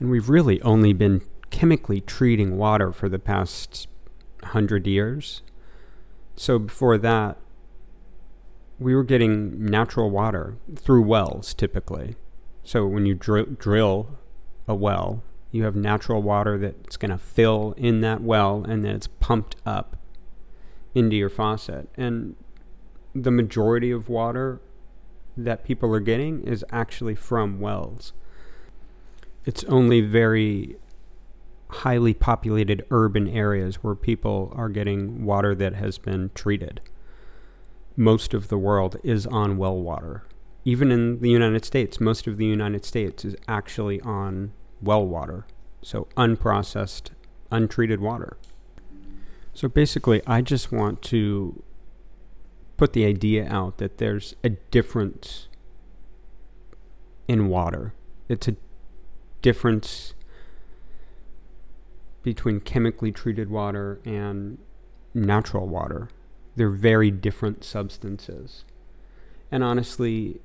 And 0.00 0.10
we've 0.10 0.28
really 0.28 0.60
only 0.62 0.92
been 0.92 1.22
chemically 1.54 2.00
treating 2.00 2.56
water 2.56 2.90
for 2.90 3.08
the 3.08 3.18
past 3.20 3.86
hundred 4.42 4.88
years. 4.88 5.40
So 6.34 6.58
before 6.58 6.98
that, 6.98 7.38
we 8.80 8.92
were 8.92 9.04
getting 9.04 9.64
natural 9.64 10.10
water 10.10 10.56
through 10.74 11.02
wells 11.02 11.54
typically. 11.54 12.16
So 12.64 12.88
when 12.88 13.06
you 13.06 13.14
dr- 13.14 13.56
drill 13.56 14.18
a 14.66 14.74
well, 14.74 15.22
you 15.52 15.62
have 15.62 15.76
natural 15.76 16.22
water 16.22 16.58
that's 16.58 16.96
going 16.96 17.12
to 17.12 17.18
fill 17.18 17.72
in 17.76 18.00
that 18.00 18.20
well 18.20 18.64
and 18.68 18.84
then 18.84 18.96
it's 18.96 19.06
pumped 19.06 19.54
up 19.64 19.96
into 20.92 21.14
your 21.14 21.30
faucet. 21.30 21.88
And 21.96 22.34
the 23.14 23.30
majority 23.30 23.92
of 23.92 24.08
water 24.08 24.60
that 25.36 25.64
people 25.64 25.94
are 25.94 26.00
getting 26.00 26.42
is 26.42 26.64
actually 26.72 27.14
from 27.14 27.60
wells. 27.60 28.12
It's 29.44 29.62
only 29.64 30.00
very 30.00 30.78
highly 31.74 32.14
populated 32.14 32.84
urban 32.90 33.28
areas 33.28 33.76
where 33.76 33.94
people 33.94 34.52
are 34.54 34.68
getting 34.68 35.24
water 35.24 35.54
that 35.54 35.74
has 35.74 35.98
been 35.98 36.30
treated. 36.34 36.80
Most 37.96 38.34
of 38.34 38.48
the 38.48 38.58
world 38.58 38.96
is 39.02 39.26
on 39.26 39.56
well 39.56 39.76
water. 39.76 40.24
Even 40.64 40.90
in 40.90 41.20
the 41.20 41.30
United 41.30 41.64
States, 41.64 42.00
most 42.00 42.26
of 42.26 42.38
the 42.38 42.46
United 42.46 42.84
States 42.84 43.24
is 43.24 43.36
actually 43.48 44.00
on 44.00 44.52
well 44.80 45.06
water. 45.06 45.46
So 45.82 46.08
unprocessed, 46.16 47.10
untreated 47.50 48.00
water. 48.00 48.38
So 49.52 49.68
basically, 49.68 50.22
I 50.26 50.40
just 50.40 50.72
want 50.72 51.02
to 51.02 51.62
put 52.76 52.92
the 52.92 53.04
idea 53.04 53.46
out 53.48 53.78
that 53.78 53.98
there's 53.98 54.34
a 54.42 54.50
difference 54.50 55.48
in 57.28 57.48
water. 57.48 57.94
It's 58.28 58.48
a 58.48 58.56
difference 59.42 60.13
between 62.24 62.58
chemically 62.58 63.12
treated 63.12 63.50
water 63.50 64.00
and 64.04 64.58
natural 65.12 65.68
water. 65.68 66.08
They're 66.56 66.70
very 66.70 67.10
different 67.10 67.62
substances. 67.62 68.64
And 69.52 69.62
honestly, 69.62 70.40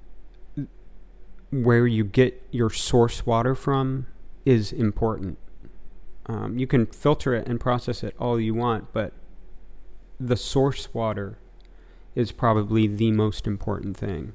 where 1.52 1.88
you 1.88 2.04
get 2.04 2.44
your 2.52 2.70
source 2.70 3.26
water 3.26 3.56
from 3.56 4.06
is 4.46 4.72
important. 4.72 5.40
Um, 6.28 6.60
you 6.60 6.68
can 6.68 6.86
filter 6.86 7.34
it 7.34 7.48
and 7.48 7.60
process 7.60 8.04
it 8.04 8.14
all 8.20 8.40
you 8.40 8.54
want, 8.54 8.94
but 8.94 9.14
the 10.20 10.38
source 10.38 10.94
water 10.94 11.40
is 12.14 12.32
probably 12.32 12.86
the 12.86 13.12
most 13.12 13.48
important 13.48 13.98
thing. 13.98 14.34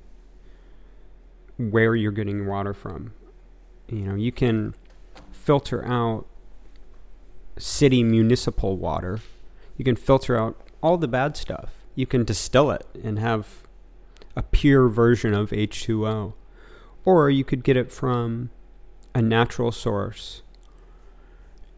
Where 1.57 1.95
you're 1.95 2.11
getting 2.11 2.47
water 2.47 2.75
from. 2.75 3.13
You 3.89 4.01
know, 4.01 4.15
you 4.15 4.33
can 4.33 4.75
filter 5.31 5.85
out 5.87 6.27
city 7.57 8.03
municipal 8.03 8.77
water. 8.77 9.21
You 9.77 9.85
can 9.85 9.97
filter 9.97 10.39
out 10.39 10.61
all 10.83 10.97
the 10.97 11.09
bad 11.09 11.37
stuff. 11.37 11.71
You 11.95 12.07
can 12.07 12.25
distill 12.25 12.71
it 12.71 12.87
and 13.03 13.19
have 13.19 13.63
a 14.37 14.43
pure 14.43 14.89
version 14.89 15.35
of 15.35 15.51
H2O. 15.51 16.35
Or 17.05 17.31
you 17.31 17.45
could 17.45 17.63
get 17.63 17.77
it 17.77 17.93
from 17.93 18.51
a 19.15 19.23
natural 19.23 19.71
source 19.71 20.43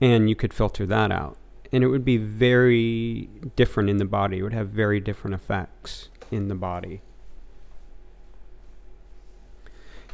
and 0.01 0.29
you 0.29 0.37
could 0.37 0.53
filter 0.53 0.87
that 0.87 1.11
out. 1.11 1.37
And 1.73 1.83
it 1.83 1.89
would 1.89 2.05
be 2.05 2.17
very 2.17 3.29
different 3.57 3.91
in 3.91 3.97
the 3.97 4.05
body. 4.05 4.39
It 4.39 4.43
would 4.43 4.53
have 4.53 4.69
very 4.69 5.01
different 5.01 5.35
effects 5.35 6.11
in 6.31 6.49
the 6.49 6.55
body. 6.55 7.03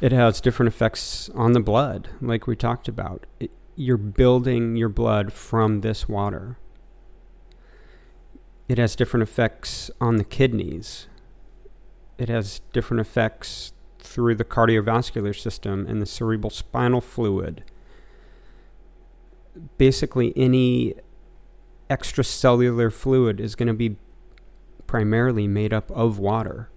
It 0.01 0.13
has 0.13 0.41
different 0.41 0.69
effects 0.69 1.29
on 1.31 1.53
the 1.53 1.61
blood, 1.61 2.09
like 2.21 2.47
we 2.47 2.57
talked 2.57 2.89
about. 2.89 3.25
It, 3.39 3.51
you're 3.77 3.97
building 3.97 4.77
your 4.77 4.89
blood 4.89 5.33
from 5.33 5.81
this 5.81 6.09
water. 6.09 6.59
It 8.69 8.79
has 8.79 8.97
different 8.97 9.23
effects 9.23 9.91
on 10.01 10.17
the 10.17 10.25
kidneys. 10.25 11.09
It 12.19 12.29
has 12.29 12.61
different 12.73 13.01
effects 13.01 13.73
through 13.99 14.35
the 14.35 14.45
cardiovascular 14.45 15.39
system 15.39 15.87
and 15.87 16.01
the 16.01 16.07
cerebral 16.07 16.51
spinal 16.51 17.01
fluid 17.01 17.65
basically 19.79 20.33
any 20.37 20.95
extracellular 21.91 22.93
fluid 22.93 23.41
is 23.41 23.55
going 23.55 23.69
to 23.69 23.75
be 23.75 23.97
primarily 24.87 25.47
made 25.47 25.73
up 25.73 25.91
of 25.91 26.19
water. 26.19 26.69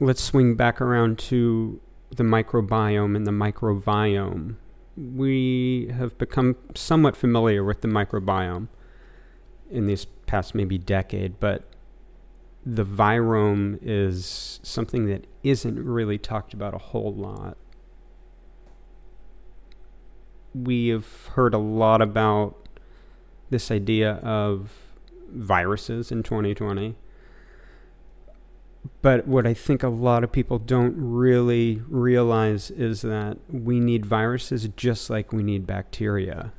Let's 0.00 0.22
swing 0.22 0.54
back 0.54 0.80
around 0.80 1.18
to 1.20 1.80
the 2.16 2.24
microbiome 2.24 3.16
and 3.16 3.26
the 3.26 3.32
microbiome. 3.32 4.56
We 4.96 5.90
have 5.96 6.16
become 6.18 6.56
somewhat 6.74 7.16
familiar 7.16 7.64
with 7.64 7.80
the 7.80 7.88
microbiome 7.88 8.68
in 9.70 9.86
this 9.86 10.06
past 10.26 10.54
maybe 10.54 10.78
decade, 10.78 11.40
but 11.40 11.64
the 12.64 12.84
virome 12.84 13.78
is 13.82 14.60
something 14.62 15.06
that 15.06 15.26
isn't 15.42 15.84
really 15.84 16.18
talked 16.18 16.54
about 16.54 16.74
a 16.74 16.78
whole 16.78 17.12
lot 17.12 17.56
we 20.54 20.88
have 20.88 21.26
heard 21.34 21.52
a 21.52 21.58
lot 21.58 22.00
about 22.00 22.56
this 23.50 23.70
idea 23.70 24.12
of 24.22 24.72
viruses 25.28 26.12
in 26.12 26.22
2020. 26.22 26.94
But 29.02 29.26
what 29.26 29.46
I 29.46 29.54
think 29.54 29.82
a 29.82 29.88
lot 29.88 30.24
of 30.24 30.32
people 30.32 30.58
don't 30.58 30.94
really 30.96 31.82
realize 31.88 32.70
is 32.70 33.02
that 33.02 33.38
we 33.50 33.80
need 33.80 34.06
viruses 34.06 34.68
just 34.76 35.10
like 35.10 35.32
we 35.32 35.42
need 35.42 35.66
bacteria. 35.66 36.52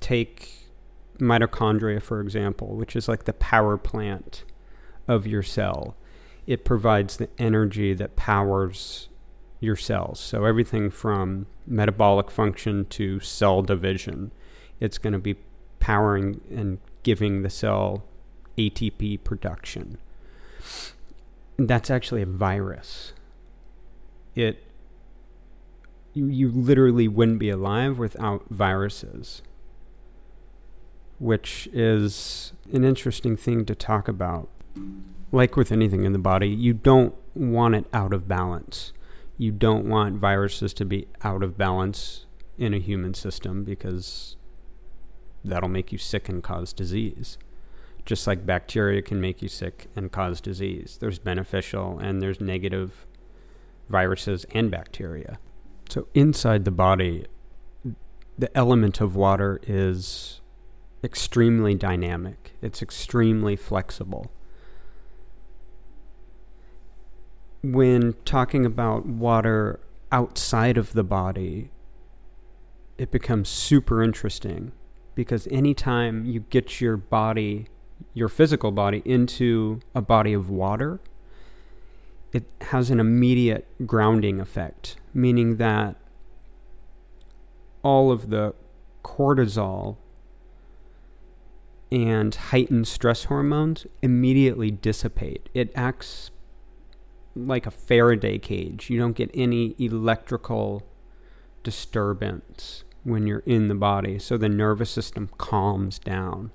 Take 0.00 0.70
mitochondria, 1.18 2.02
for 2.02 2.20
example, 2.20 2.76
which 2.76 2.94
is 2.96 3.08
like 3.08 3.24
the 3.24 3.32
power 3.32 3.76
plant 3.76 4.44
of 5.06 5.26
your 5.26 5.42
cell. 5.42 5.96
It 6.46 6.64
provides 6.64 7.16
the 7.16 7.28
energy 7.38 7.94
that 7.94 8.16
powers 8.16 9.08
your 9.60 9.76
cells. 9.76 10.20
So 10.20 10.44
everything 10.44 10.90
from 10.90 11.46
metabolic 11.66 12.30
function 12.30 12.86
to 12.86 13.20
cell 13.20 13.62
division, 13.62 14.32
it's 14.80 14.98
going 14.98 15.12
to 15.12 15.18
be 15.18 15.36
powering 15.80 16.40
and 16.50 16.78
giving 17.02 17.42
the 17.42 17.50
cell 17.50 18.04
ATP 18.56 19.24
production. 19.24 19.98
That's 21.56 21.90
actually 21.90 22.22
a 22.22 22.26
virus. 22.26 23.12
It 24.34 24.64
you, 26.14 26.26
you 26.26 26.50
literally 26.50 27.06
wouldn't 27.06 27.38
be 27.38 27.50
alive 27.50 27.98
without 27.98 28.46
viruses, 28.48 29.42
which 31.18 31.68
is 31.72 32.52
an 32.72 32.84
interesting 32.84 33.36
thing 33.36 33.64
to 33.66 33.74
talk 33.74 34.08
about. 34.08 34.48
Like 35.30 35.56
with 35.56 35.70
anything 35.70 36.04
in 36.04 36.12
the 36.12 36.18
body, 36.18 36.48
you 36.48 36.72
don't 36.72 37.14
want 37.34 37.74
it 37.74 37.86
out 37.92 38.12
of 38.12 38.26
balance 38.26 38.92
you 39.38 39.52
don't 39.52 39.88
want 39.88 40.16
viruses 40.16 40.74
to 40.74 40.84
be 40.84 41.06
out 41.22 41.44
of 41.44 41.56
balance 41.56 42.26
in 42.58 42.74
a 42.74 42.78
human 42.78 43.14
system 43.14 43.62
because 43.62 44.36
that'll 45.44 45.68
make 45.68 45.92
you 45.92 45.96
sick 45.96 46.28
and 46.28 46.42
cause 46.42 46.72
disease. 46.72 47.38
Just 48.08 48.26
like 48.26 48.46
bacteria 48.46 49.02
can 49.02 49.20
make 49.20 49.42
you 49.42 49.48
sick 49.48 49.88
and 49.94 50.10
cause 50.10 50.40
disease, 50.40 50.96
there's 50.98 51.18
beneficial 51.18 51.98
and 51.98 52.22
there's 52.22 52.40
negative 52.40 53.06
viruses 53.90 54.46
and 54.52 54.70
bacteria. 54.70 55.38
So, 55.90 56.08
inside 56.14 56.64
the 56.64 56.70
body, 56.70 57.26
the 58.38 58.56
element 58.56 59.02
of 59.02 59.14
water 59.14 59.60
is 59.62 60.40
extremely 61.04 61.74
dynamic, 61.74 62.54
it's 62.62 62.80
extremely 62.80 63.56
flexible. 63.56 64.30
when 67.62 68.14
talking 68.24 68.64
about 68.64 69.06
water 69.06 69.80
outside 70.12 70.78
of 70.78 70.92
the 70.92 71.04
body, 71.04 71.70
it 72.96 73.10
becomes 73.10 73.48
super 73.48 74.02
interesting 74.02 74.72
because 75.14 75.46
anytime 75.48 76.24
you 76.24 76.40
get 76.50 76.80
your 76.80 76.96
body, 76.96 77.66
your 78.14 78.28
physical 78.28 78.70
body, 78.70 79.02
into 79.04 79.80
a 79.94 80.00
body 80.00 80.32
of 80.32 80.50
water, 80.50 81.00
it 82.32 82.44
has 82.62 82.90
an 82.90 83.00
immediate 83.00 83.66
grounding 83.86 84.40
effect, 84.40 84.96
meaning 85.14 85.56
that 85.56 85.96
all 87.82 88.10
of 88.10 88.30
the 88.30 88.54
cortisol 89.02 89.96
and 91.90 92.34
heightened 92.34 92.86
stress 92.86 93.24
hormones 93.24 93.86
immediately 94.02 94.70
dissipate. 94.70 95.48
It 95.54 95.72
acts 95.74 96.30
like 97.34 97.66
a 97.66 97.70
Faraday 97.70 98.38
cage. 98.38 98.90
You 98.90 98.98
don't 98.98 99.16
get 99.16 99.30
any 99.32 99.74
electrical 99.78 100.82
disturbance 101.62 102.84
when 103.04 103.26
you're 103.26 103.42
in 103.46 103.68
the 103.68 103.74
body. 103.74 104.18
So 104.18 104.36
the 104.36 104.48
nervous 104.48 104.90
system 104.90 105.30
calms 105.38 105.98
down 105.98 106.50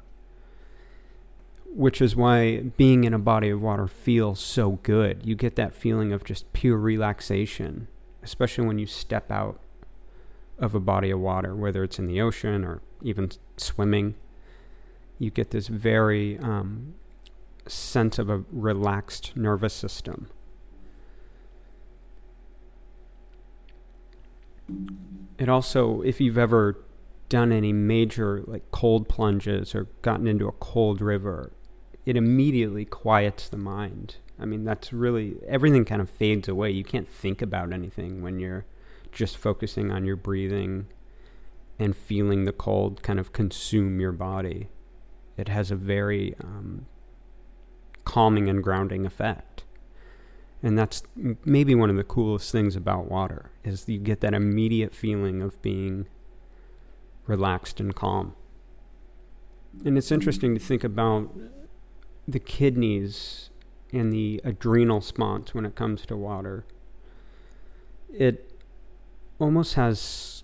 which 1.75 2.01
is 2.01 2.15
why 2.15 2.59
being 2.77 3.03
in 3.03 3.13
a 3.13 3.19
body 3.19 3.49
of 3.49 3.61
water 3.61 3.87
feels 3.87 4.39
so 4.39 4.79
good. 4.83 5.21
You 5.25 5.35
get 5.35 5.55
that 5.55 5.73
feeling 5.73 6.13
of 6.13 6.23
just 6.23 6.51
pure 6.53 6.77
relaxation, 6.77 7.87
especially 8.21 8.67
when 8.67 8.77
you 8.77 8.85
step 8.85 9.31
out 9.31 9.59
of 10.59 10.75
a 10.75 10.79
body 10.79 11.09
of 11.09 11.19
water, 11.19 11.55
whether 11.55 11.83
it's 11.83 11.97
in 11.97 12.05
the 12.05 12.21
ocean 12.21 12.63
or 12.63 12.81
even 13.01 13.31
swimming. 13.57 14.13
You 15.17 15.31
get 15.31 15.49
this 15.49 15.67
very 15.67 16.37
um, 16.39 16.93
sense 17.67 18.19
of 18.19 18.29
a 18.29 18.43
relaxed 18.51 19.35
nervous 19.35 19.73
system. 19.73 20.29
It 25.39 25.49
also, 25.49 26.01
if 26.01 26.21
you've 26.21 26.37
ever 26.37 26.77
done 27.29 27.51
any 27.51 27.73
major 27.73 28.43
like 28.45 28.69
cold 28.69 29.09
plunges 29.09 29.73
or 29.73 29.85
gotten 30.03 30.27
into 30.27 30.47
a 30.47 30.51
cold 30.53 31.01
river, 31.01 31.51
it 32.05 32.17
immediately 32.17 32.85
quiets 32.85 33.47
the 33.47 33.57
mind. 33.57 34.17
I 34.39 34.45
mean, 34.45 34.63
that's 34.63 34.91
really 34.91 35.37
everything 35.47 35.85
kind 35.85 36.01
of 36.01 36.09
fades 36.09 36.47
away. 36.47 36.71
You 36.71 36.83
can't 36.83 37.07
think 37.07 37.41
about 37.41 37.71
anything 37.71 38.21
when 38.21 38.39
you're 38.39 38.65
just 39.11 39.37
focusing 39.37 39.91
on 39.91 40.05
your 40.05 40.15
breathing 40.15 40.87
and 41.79 41.95
feeling 41.95 42.45
the 42.45 42.51
cold 42.51 43.03
kind 43.03 43.19
of 43.19 43.31
consume 43.31 43.99
your 43.99 44.11
body. 44.11 44.69
It 45.37 45.47
has 45.47 45.71
a 45.71 45.75
very 45.75 46.35
um, 46.43 46.87
calming 48.05 48.49
and 48.49 48.63
grounding 48.63 49.05
effect. 49.05 49.63
And 50.61 50.77
that's 50.77 51.03
maybe 51.43 51.75
one 51.75 51.89
of 51.89 51.97
the 51.97 52.03
coolest 52.03 52.51
things 52.51 52.75
about 52.75 53.09
water 53.09 53.51
is 53.63 53.87
you 53.87 53.99
get 53.99 54.21
that 54.21 54.33
immediate 54.33 54.95
feeling 54.95 55.41
of 55.41 55.61
being 55.61 56.07
relaxed 57.27 57.79
and 57.79 57.93
calm. 57.93 58.35
And 59.83 59.97
it's 59.97 60.11
interesting 60.11 60.53
to 60.53 60.59
think 60.59 60.83
about 60.83 61.35
the 62.27 62.39
kidneys 62.39 63.49
and 63.91 64.11
the 64.11 64.41
adrenal 64.43 64.97
response 64.97 65.53
when 65.53 65.65
it 65.65 65.75
comes 65.75 66.05
to 66.05 66.17
water. 66.17 66.65
It 68.11 68.59
almost 69.39 69.75
has 69.75 70.43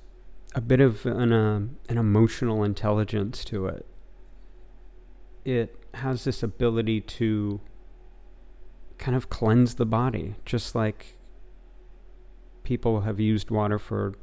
a 0.55 0.61
bit 0.61 0.81
of 0.81 1.05
an, 1.05 1.31
uh, 1.31 1.61
an 1.87 1.97
emotional 1.97 2.63
intelligence 2.63 3.45
to 3.45 3.67
it. 3.67 3.85
It 5.45 5.75
has 5.95 6.23
this 6.23 6.43
ability 6.43 7.01
to 7.01 7.61
kind 8.97 9.15
of 9.15 9.29
cleanse 9.29 9.75
the 9.75 9.85
body, 9.85 10.35
just 10.45 10.75
like 10.75 11.17
people 12.63 13.01
have 13.01 13.19
used 13.19 13.49
water 13.49 13.79
for 13.79 14.13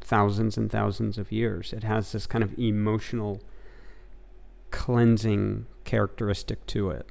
thousands 0.00 0.56
and 0.56 0.70
thousands 0.70 1.18
of 1.18 1.32
years. 1.32 1.72
It 1.72 1.82
has 1.84 2.12
this 2.12 2.26
kind 2.26 2.44
of 2.44 2.56
emotional 2.58 3.40
cleansing 4.72 5.66
characteristic 5.84 6.66
to 6.66 6.90
it. 6.90 7.08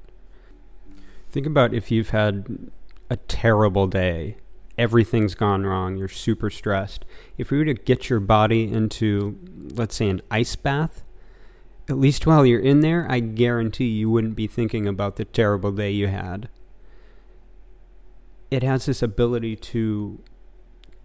Think 1.30 1.45
about 1.45 1.74
if 1.74 1.89
you've 1.89 2.10
had 2.10 2.71
a 3.10 3.15
terrible 3.15 3.88
day, 3.88 4.36
everything's 4.78 5.36
gone 5.36 5.65
wrong, 5.65 5.95
you're 5.95 6.10
super 6.10 6.50
stressed. 6.50 7.06
If 7.38 7.52
we 7.52 7.60
were 7.60 7.65
to 7.65 7.74
get 7.74 8.10
your 8.10 8.19
body 8.19 8.63
into, 8.71 9.38
let's 9.74 9.95
say, 9.95 10.10
an 10.10 10.21
ice 10.30 10.58
bath, 10.58 11.04
at 11.89 11.97
least 11.97 12.26
while 12.26 12.45
you're 12.45 12.60
in 12.60 12.82
there, 12.82 13.06
I 13.10 13.19
guarantee 13.19 13.86
you 13.86 14.10
wouldn't 14.10 14.36
be 14.36 14.47
thinking 14.47 14.88
about 14.88 15.15
the 15.15 15.26
terrible 15.26 15.71
day 15.71 15.91
you 15.91 16.08
had. 16.08 16.50
It 18.50 18.63
has 18.63 18.86
this 18.86 19.02
ability 19.02 19.56
to 19.58 20.21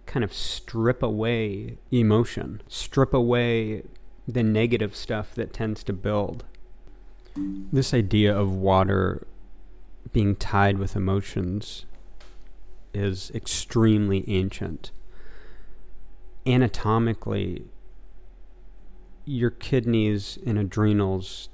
kind 0.06 0.24
of 0.24 0.32
strip 0.32 1.02
away 1.02 1.78
emotion, 1.90 2.62
strip 2.68 3.12
away 3.12 3.82
the 4.26 4.42
negative 4.42 4.96
stuff 4.96 5.34
that 5.34 5.52
tends 5.52 5.84
to 5.84 5.92
build. 5.92 6.44
This 7.36 7.92
idea 7.92 8.36
of 8.36 8.52
water 8.52 9.26
being 10.12 10.36
tied 10.36 10.78
with 10.78 10.96
emotions 10.96 11.84
is 12.94 13.30
extremely 13.34 14.24
ancient. 14.28 14.90
Anatomically, 16.46 17.66
your 19.24 19.50
kidneys 19.50 20.38
and 20.46 20.58
adrenals 20.58 21.50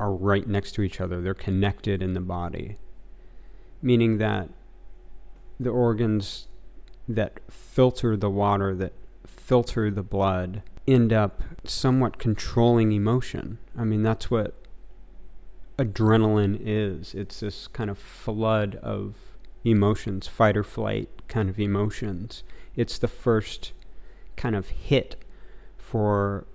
are 0.00 0.12
right 0.12 0.48
next 0.48 0.72
to 0.72 0.82
each 0.82 1.00
other, 1.00 1.20
they're 1.20 1.34
connected 1.34 2.02
in 2.02 2.12
the 2.14 2.20
body, 2.20 2.76
meaning 3.80 4.18
that 4.18 4.48
the 5.60 5.70
organs 5.70 6.48
that 7.06 7.38
filter 7.48 8.16
the 8.16 8.30
water, 8.30 8.74
that 8.74 8.94
filter 9.26 9.90
the 9.90 10.02
blood, 10.02 10.62
end 10.86 11.12
up 11.12 11.42
somewhat 11.64 12.18
controlling 12.18 12.92
emotion. 12.92 13.58
I 13.76 13.84
mean, 13.84 14.02
that's 14.02 14.30
what 14.30 14.54
adrenaline 15.78 16.58
is. 16.60 17.14
It's 17.14 17.40
this 17.40 17.68
kind 17.68 17.90
of 17.90 17.98
flood 17.98 18.76
of 18.76 19.14
emotions, 19.64 20.26
fight 20.28 20.56
or 20.56 20.64
flight 20.64 21.08
kind 21.28 21.48
of 21.48 21.58
emotions. 21.58 22.42
It's 22.74 22.98
the 22.98 23.08
first 23.08 23.72
kind 24.36 24.56
of 24.56 24.68
hit 24.70 25.16
for 25.76 26.46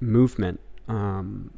movement. 0.00 0.60
Um, 0.88 1.54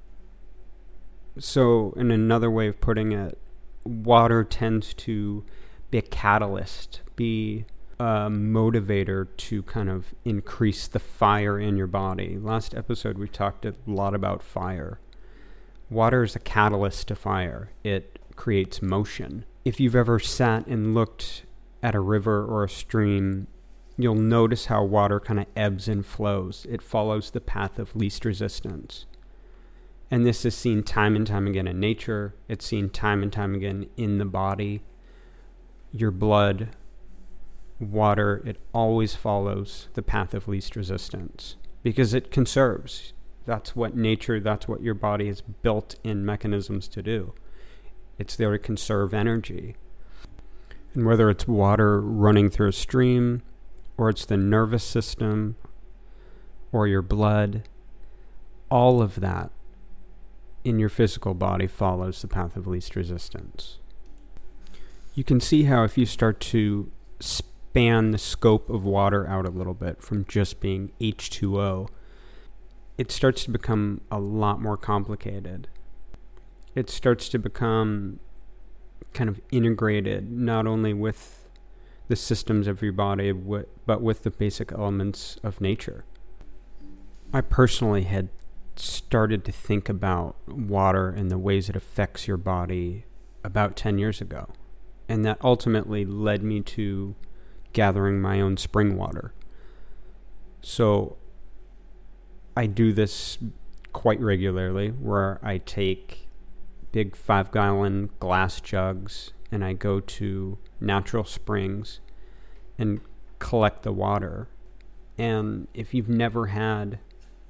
so, 1.38 1.92
in 1.96 2.10
another 2.10 2.50
way 2.50 2.66
of 2.68 2.80
putting 2.80 3.12
it, 3.12 3.38
water 3.84 4.42
tends 4.44 4.94
to 4.94 5.44
be 5.90 5.98
a 5.98 6.02
catalyst, 6.02 7.00
be 7.14 7.66
a 7.98 8.28
motivator 8.30 9.28
to 9.36 9.62
kind 9.62 9.88
of 9.88 10.14
increase 10.24 10.86
the 10.86 10.98
fire 10.98 11.58
in 11.58 11.76
your 11.76 11.86
body. 11.86 12.38
Last 12.38 12.74
episode, 12.74 13.18
we 13.18 13.28
talked 13.28 13.64
a 13.64 13.74
lot 13.86 14.14
about 14.14 14.42
fire. 14.42 15.00
Water 15.88 16.22
is 16.22 16.36
a 16.36 16.40
catalyst 16.40 17.08
to 17.08 17.14
fire, 17.14 17.70
it 17.84 18.18
creates 18.34 18.82
motion. 18.82 19.44
If 19.64 19.80
you've 19.80 19.96
ever 19.96 20.18
sat 20.18 20.66
and 20.66 20.94
looked 20.94 21.44
at 21.82 21.94
a 21.94 22.00
river 22.00 22.44
or 22.44 22.64
a 22.64 22.68
stream, 22.68 23.46
you'll 23.96 24.14
notice 24.14 24.66
how 24.66 24.84
water 24.84 25.20
kind 25.20 25.40
of 25.40 25.46
ebbs 25.56 25.88
and 25.88 26.04
flows. 26.04 26.66
It 26.68 26.82
follows 26.82 27.30
the 27.30 27.40
path 27.40 27.78
of 27.78 27.96
least 27.96 28.24
resistance. 28.24 29.06
And 30.10 30.26
this 30.26 30.44
is 30.44 30.54
seen 30.54 30.82
time 30.82 31.16
and 31.16 31.26
time 31.26 31.46
again 31.46 31.66
in 31.66 31.80
nature, 31.80 32.34
it's 32.48 32.66
seen 32.66 32.90
time 32.90 33.22
and 33.22 33.32
time 33.32 33.54
again 33.54 33.86
in 33.96 34.18
the 34.18 34.24
body 34.24 34.82
your 35.92 36.10
blood, 36.10 36.68
water, 37.78 38.42
it 38.44 38.58
always 38.72 39.14
follows 39.14 39.88
the 39.94 40.02
path 40.02 40.34
of 40.34 40.48
least 40.48 40.76
resistance 40.76 41.56
because 41.82 42.14
it 42.14 42.30
conserves. 42.30 43.12
That's 43.44 43.76
what 43.76 43.96
nature, 43.96 44.40
that's 44.40 44.66
what 44.66 44.82
your 44.82 44.94
body 44.94 45.28
is 45.28 45.40
built 45.40 45.96
in 46.02 46.24
mechanisms 46.24 46.88
to 46.88 47.02
do. 47.02 47.34
It's 48.18 48.36
there 48.36 48.52
to 48.52 48.58
conserve 48.58 49.14
energy. 49.14 49.76
And 50.94 51.06
whether 51.06 51.28
it's 51.30 51.46
water 51.46 52.00
running 52.00 52.50
through 52.50 52.68
a 52.68 52.72
stream, 52.72 53.42
or 53.98 54.08
it's 54.08 54.24
the 54.24 54.36
nervous 54.36 54.82
system, 54.82 55.56
or 56.72 56.88
your 56.88 57.02
blood, 57.02 57.64
all 58.70 59.02
of 59.02 59.20
that 59.20 59.50
in 60.64 60.78
your 60.78 60.88
physical 60.88 61.34
body 61.34 61.66
follows 61.66 62.22
the 62.22 62.28
path 62.28 62.56
of 62.56 62.66
least 62.66 62.96
resistance 62.96 63.78
you 65.16 65.24
can 65.24 65.40
see 65.40 65.64
how 65.64 65.82
if 65.82 65.98
you 65.98 66.06
start 66.06 66.38
to 66.38 66.92
span 67.76 68.10
the 68.10 68.16
scope 68.16 68.70
of 68.70 68.86
water 68.86 69.28
out 69.28 69.44
a 69.44 69.50
little 69.50 69.74
bit 69.74 70.02
from 70.02 70.24
just 70.24 70.60
being 70.60 70.90
H2O, 70.98 71.86
it 72.96 73.12
starts 73.12 73.44
to 73.44 73.50
become 73.50 74.00
a 74.10 74.18
lot 74.18 74.62
more 74.62 74.78
complicated. 74.78 75.68
It 76.74 76.88
starts 76.88 77.28
to 77.28 77.38
become 77.38 78.18
kind 79.12 79.28
of 79.28 79.42
integrated 79.52 80.30
not 80.30 80.66
only 80.66 80.94
with 80.94 81.50
the 82.08 82.16
systems 82.16 82.66
of 82.66 82.80
your 82.80 82.94
body, 82.94 83.30
but 83.30 84.00
with 84.00 84.22
the 84.22 84.30
basic 84.30 84.72
elements 84.72 85.36
of 85.42 85.60
nature. 85.60 86.06
I 87.30 87.42
personally 87.42 88.04
had 88.04 88.30
started 88.76 89.44
to 89.44 89.52
think 89.52 89.90
about 89.90 90.36
water 90.48 91.10
and 91.10 91.30
the 91.30 91.36
ways 91.36 91.68
it 91.68 91.76
affects 91.76 92.26
your 92.26 92.38
body 92.38 93.04
about 93.44 93.76
10 93.76 93.98
years 93.98 94.22
ago 94.22 94.48
and 95.08 95.24
that 95.24 95.38
ultimately 95.42 96.04
led 96.04 96.42
me 96.42 96.60
to 96.60 97.14
gathering 97.76 98.22
my 98.22 98.40
own 98.40 98.56
spring 98.56 98.96
water. 98.96 99.34
So 100.62 101.18
I 102.56 102.64
do 102.64 102.94
this 102.94 103.36
quite 103.92 104.18
regularly 104.18 104.88
where 104.88 105.38
I 105.42 105.58
take 105.58 106.26
big 106.90 107.14
five 107.14 107.52
gallon 107.52 108.08
glass 108.18 108.62
jugs 108.62 109.34
and 109.52 109.62
I 109.62 109.74
go 109.74 110.00
to 110.00 110.56
natural 110.80 111.24
springs 111.24 112.00
and 112.78 113.02
collect 113.40 113.82
the 113.82 113.92
water. 113.92 114.48
And 115.18 115.68
if 115.74 115.92
you've 115.92 116.08
never 116.08 116.46
had 116.46 116.98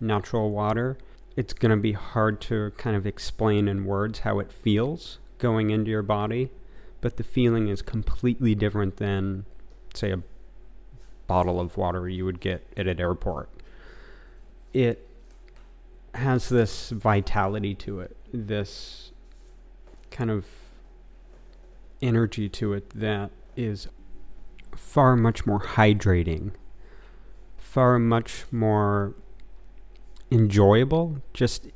natural 0.00 0.50
water, 0.50 0.98
it's 1.36 1.52
going 1.52 1.70
to 1.70 1.76
be 1.76 1.92
hard 1.92 2.40
to 2.42 2.72
kind 2.76 2.96
of 2.96 3.06
explain 3.06 3.68
in 3.68 3.84
words 3.84 4.20
how 4.20 4.40
it 4.40 4.50
feels 4.50 5.20
going 5.38 5.70
into 5.70 5.92
your 5.92 6.02
body 6.02 6.50
but 7.00 7.18
the 7.18 7.22
feeling 7.22 7.68
is 7.68 7.82
completely 7.82 8.54
different 8.56 8.96
than, 8.96 9.44
say, 9.96 10.12
a 10.12 10.20
bottle 11.26 11.60
of 11.60 11.76
water 11.76 12.08
you 12.08 12.24
would 12.24 12.40
get 12.40 12.66
at 12.76 12.86
an 12.86 13.00
airport. 13.00 13.48
It 14.72 15.08
has 16.14 16.48
this 16.48 16.90
vitality 16.90 17.74
to 17.74 18.00
it, 18.00 18.16
this 18.32 19.12
kind 20.10 20.30
of 20.30 20.46
energy 22.00 22.48
to 22.48 22.72
it 22.72 22.90
that 22.90 23.30
is 23.56 23.88
far 24.74 25.16
much 25.16 25.46
more 25.46 25.60
hydrating, 25.60 26.52
far 27.58 27.98
much 27.98 28.44
more 28.50 29.14
enjoyable. 30.30 31.22
Just 31.32 31.68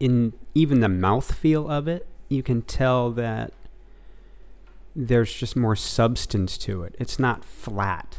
in 0.00 0.32
even 0.54 0.80
the 0.80 0.88
mouth 0.88 1.34
feel 1.34 1.68
of 1.70 1.88
it, 1.88 2.06
you 2.28 2.42
can 2.42 2.62
tell 2.62 3.10
that 3.12 3.52
there's 4.98 5.32
just 5.32 5.54
more 5.54 5.76
substance 5.76 6.58
to 6.58 6.82
it. 6.82 6.96
It's 6.98 7.20
not 7.20 7.44
flat. 7.44 8.18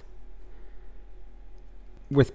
With 2.10 2.32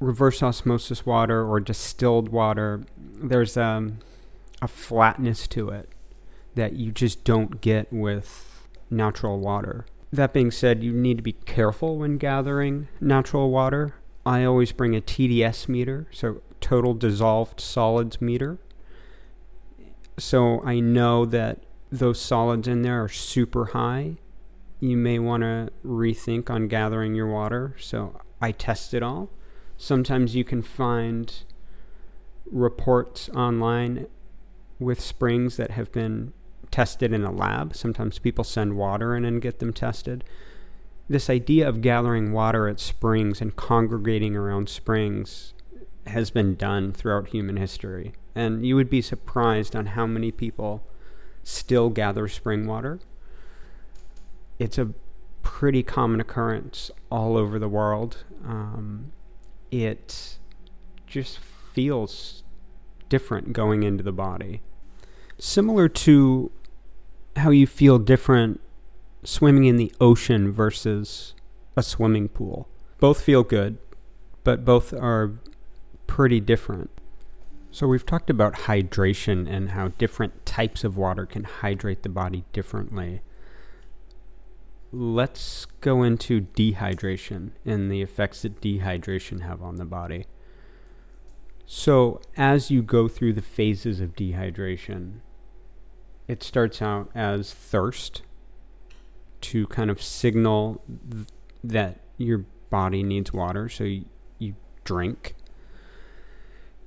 reverse 0.00 0.42
osmosis 0.42 1.06
water 1.06 1.42
or 1.42 1.60
distilled 1.60 2.28
water, 2.28 2.84
there's 2.98 3.56
um, 3.56 4.00
a 4.60 4.68
flatness 4.68 5.48
to 5.48 5.70
it 5.70 5.88
that 6.54 6.74
you 6.74 6.92
just 6.92 7.24
don't 7.24 7.62
get 7.62 7.90
with 7.90 8.68
natural 8.90 9.40
water. 9.40 9.86
That 10.12 10.34
being 10.34 10.50
said, 10.50 10.84
you 10.84 10.92
need 10.92 11.16
to 11.16 11.22
be 11.22 11.32
careful 11.32 11.96
when 11.96 12.18
gathering 12.18 12.88
natural 13.00 13.50
water. 13.50 13.94
I 14.26 14.44
always 14.44 14.72
bring 14.72 14.94
a 14.94 15.00
TDS 15.00 15.68
meter, 15.68 16.06
so 16.10 16.42
total 16.60 16.92
dissolved 16.92 17.60
solids 17.60 18.20
meter. 18.20 18.58
So 20.18 20.62
I 20.64 20.80
know 20.80 21.24
that 21.24 21.60
those 21.90 22.20
solids 22.20 22.66
in 22.68 22.82
there 22.82 23.02
are 23.02 23.08
super 23.08 23.66
high. 23.66 24.16
You 24.80 24.96
may 24.96 25.18
want 25.18 25.42
to 25.42 25.70
rethink 25.84 26.50
on 26.50 26.68
gathering 26.68 27.14
your 27.14 27.28
water. 27.28 27.74
So 27.78 28.20
I 28.40 28.52
test 28.52 28.92
it 28.94 29.02
all. 29.02 29.30
Sometimes 29.76 30.34
you 30.34 30.44
can 30.44 30.62
find 30.62 31.32
reports 32.50 33.28
online 33.30 34.06
with 34.78 35.00
springs 35.00 35.56
that 35.56 35.72
have 35.72 35.90
been 35.92 36.32
tested 36.70 37.12
in 37.12 37.24
a 37.24 37.32
lab. 37.32 37.74
Sometimes 37.74 38.18
people 38.18 38.44
send 38.44 38.76
water 38.76 39.16
in 39.16 39.24
and 39.24 39.40
get 39.40 39.58
them 39.58 39.72
tested. 39.72 40.24
This 41.08 41.30
idea 41.30 41.68
of 41.68 41.80
gathering 41.80 42.32
water 42.32 42.68
at 42.68 42.80
springs 42.80 43.40
and 43.40 43.54
congregating 43.54 44.36
around 44.36 44.68
springs 44.68 45.54
has 46.08 46.30
been 46.30 46.54
done 46.54 46.92
throughout 46.92 47.28
human 47.28 47.56
history. 47.56 48.12
And 48.34 48.66
you 48.66 48.76
would 48.76 48.90
be 48.90 49.02
surprised 49.02 49.74
on 49.74 49.86
how 49.86 50.06
many 50.06 50.30
people 50.30 50.86
still 51.46 51.90
gather 51.90 52.26
spring 52.26 52.66
water. 52.66 52.98
It's 54.58 54.78
a 54.78 54.90
pretty 55.44 55.84
common 55.84 56.20
occurrence 56.20 56.90
all 57.08 57.36
over 57.36 57.58
the 57.58 57.68
world. 57.68 58.24
Um, 58.44 59.12
it 59.70 60.38
just 61.06 61.38
feels 61.38 62.42
different 63.08 63.52
going 63.52 63.84
into 63.84 64.02
the 64.02 64.12
body. 64.12 64.60
Similar 65.38 65.88
to 65.88 66.50
how 67.36 67.50
you 67.50 67.66
feel 67.66 68.00
different 68.00 68.60
swimming 69.22 69.66
in 69.66 69.76
the 69.76 69.92
ocean 70.00 70.50
versus 70.50 71.32
a 71.76 71.82
swimming 71.82 72.28
pool. 72.28 72.68
Both 72.98 73.20
feel 73.20 73.44
good, 73.44 73.78
but 74.42 74.64
both 74.64 74.92
are 74.92 75.38
pretty 76.08 76.40
different. 76.40 76.90
So, 77.76 77.86
we've 77.86 78.06
talked 78.06 78.30
about 78.30 78.54
hydration 78.54 79.46
and 79.46 79.72
how 79.72 79.88
different 79.88 80.46
types 80.46 80.82
of 80.82 80.96
water 80.96 81.26
can 81.26 81.44
hydrate 81.44 82.04
the 82.04 82.08
body 82.08 82.46
differently. 82.54 83.20
Let's 84.92 85.66
go 85.82 86.02
into 86.02 86.40
dehydration 86.40 87.50
and 87.66 87.92
the 87.92 88.00
effects 88.00 88.40
that 88.40 88.62
dehydration 88.62 89.42
have 89.42 89.60
on 89.60 89.76
the 89.76 89.84
body. 89.84 90.24
So, 91.66 92.22
as 92.34 92.70
you 92.70 92.80
go 92.80 93.08
through 93.08 93.34
the 93.34 93.42
phases 93.42 94.00
of 94.00 94.16
dehydration, 94.16 95.20
it 96.26 96.42
starts 96.42 96.80
out 96.80 97.10
as 97.14 97.52
thirst 97.52 98.22
to 99.42 99.66
kind 99.66 99.90
of 99.90 100.00
signal 100.00 100.82
th- 101.12 101.26
that 101.62 102.00
your 102.16 102.46
body 102.70 103.02
needs 103.02 103.34
water, 103.34 103.68
so 103.68 103.84
you, 103.84 104.06
you 104.38 104.54
drink. 104.82 105.34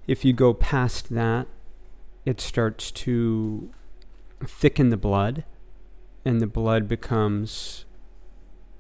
If 0.09 0.25
you 0.25 0.33
go 0.33 0.55
past 0.55 1.13
that, 1.13 1.45
it 2.25 2.41
starts 2.41 2.89
to 2.89 3.69
thicken 4.43 4.89
the 4.89 4.97
blood, 4.97 5.45
and 6.25 6.41
the 6.41 6.47
blood 6.47 6.87
becomes 6.87 7.85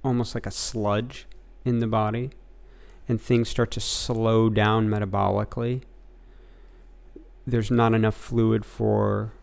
almost 0.03 0.33
like 0.33 0.47
a 0.47 0.51
sludge 0.51 1.27
in 1.63 1.77
the 1.77 1.85
body, 1.85 2.31
and 3.07 3.21
things 3.21 3.47
start 3.47 3.69
to 3.73 3.79
slow 3.79 4.49
down 4.49 4.89
metabolically. 4.89 5.83
There's 7.45 7.69
not 7.69 7.93
enough 7.93 8.15
fluid 8.15 8.65
for 8.65 9.33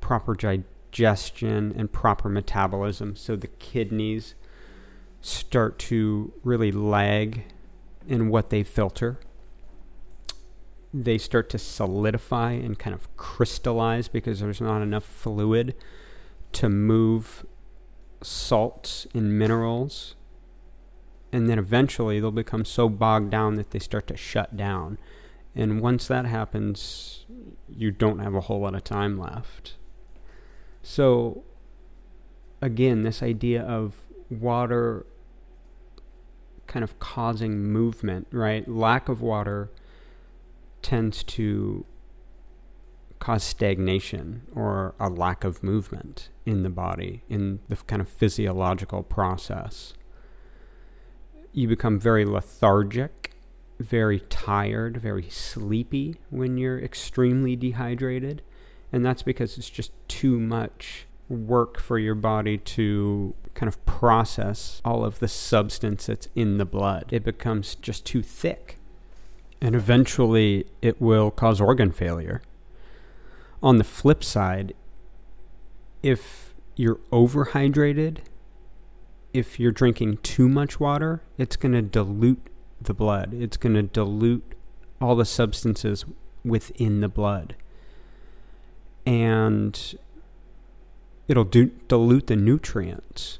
proper 0.00 0.34
digestion 0.34 1.72
and 1.76 1.92
proper 1.92 2.28
metabolism. 2.28 3.14
So 3.14 3.36
the 3.36 3.46
kidneys 3.46 4.34
start 5.20 5.78
to 5.90 6.32
really 6.42 6.72
lag 6.72 7.44
in 8.08 8.30
what 8.30 8.50
they 8.50 8.64
filter. 8.64 9.20
They 10.92 11.18
start 11.18 11.48
to 11.50 11.58
solidify 11.58 12.52
and 12.52 12.78
kind 12.78 12.94
of 12.94 13.14
crystallize 13.16 14.08
because 14.08 14.40
there's 14.40 14.60
not 14.60 14.82
enough 14.82 15.04
fluid 15.04 15.74
to 16.52 16.68
move 16.68 17.46
salts 18.22 19.06
and 19.14 19.38
minerals. 19.38 20.16
And 21.32 21.48
then 21.48 21.58
eventually 21.58 22.18
they'll 22.18 22.32
become 22.32 22.64
so 22.64 22.88
bogged 22.88 23.30
down 23.30 23.54
that 23.54 23.70
they 23.70 23.78
start 23.78 24.08
to 24.08 24.16
shut 24.16 24.56
down. 24.56 24.98
And 25.54 25.80
once 25.80 26.08
that 26.08 26.26
happens, 26.26 27.24
you 27.68 27.90
don't 27.90 28.18
have 28.18 28.34
a 28.34 28.42
whole 28.42 28.60
lot 28.60 28.74
of 28.74 28.84
time 28.84 29.16
left. 29.16 29.76
So, 30.82 31.44
again, 32.60 33.02
this 33.02 33.22
idea 33.22 33.62
of 33.62 33.96
water 34.28 35.06
kind 36.66 36.84
of 36.84 36.98
causing 37.00 37.64
movement, 37.64 38.28
right? 38.30 38.68
Lack 38.68 39.08
of 39.08 39.20
water 39.20 39.70
tends 40.82 41.22
to 41.24 41.84
cause 43.18 43.44
stagnation 43.44 44.42
or 44.54 44.94
a 44.98 45.08
lack 45.08 45.44
of 45.44 45.62
movement 45.62 46.30
in 46.46 46.62
the 46.62 46.70
body, 46.70 47.22
in 47.28 47.60
the 47.68 47.76
kind 47.76 48.00
of 48.00 48.08
physiological 48.08 49.02
process. 49.02 49.92
You 51.52 51.68
become 51.68 52.00
very 52.00 52.24
lethargic, 52.24 53.32
very 53.78 54.20
tired, 54.20 54.96
very 54.96 55.28
sleepy 55.28 56.16
when 56.30 56.56
you're 56.56 56.80
extremely 56.80 57.56
dehydrated. 57.56 58.42
And 58.92 59.04
that's 59.04 59.22
because 59.22 59.58
it's 59.58 59.70
just 59.70 59.92
too 60.08 60.40
much 60.40 61.06
work 61.28 61.78
for 61.78 61.98
your 61.98 62.16
body 62.16 62.58
to 62.58 63.34
kind 63.54 63.68
of 63.68 63.84
process 63.86 64.80
all 64.84 65.04
of 65.04 65.20
the 65.20 65.28
substance 65.28 66.06
that's 66.06 66.28
in 66.34 66.58
the 66.58 66.64
blood. 66.64 67.06
It 67.10 67.24
becomes 67.24 67.76
just 67.76 68.04
too 68.04 68.22
thick. 68.22 68.79
And 69.60 69.74
eventually 69.74 70.66
it 70.80 71.00
will 71.00 71.30
cause 71.30 71.60
organ 71.60 71.92
failure. 71.92 72.42
On 73.62 73.76
the 73.76 73.84
flip 73.84 74.24
side, 74.24 74.74
if 76.02 76.54
you're 76.76 77.00
overhydrated, 77.12 78.18
if 79.34 79.60
you're 79.60 79.72
drinking 79.72 80.18
too 80.18 80.48
much 80.48 80.80
water, 80.80 81.22
it's 81.36 81.56
going 81.56 81.72
to 81.72 81.82
dilute 81.82 82.46
the 82.80 82.94
blood. 82.94 83.34
It's 83.34 83.58
going 83.58 83.74
to 83.74 83.82
dilute 83.82 84.54
all 85.00 85.14
the 85.14 85.26
substances 85.26 86.04
within 86.42 87.00
the 87.00 87.08
blood 87.08 87.54
and 89.06 89.94
it'll 91.28 91.44
do, 91.44 91.66
dilute 91.88 92.26
the 92.26 92.36
nutrients. 92.36 93.38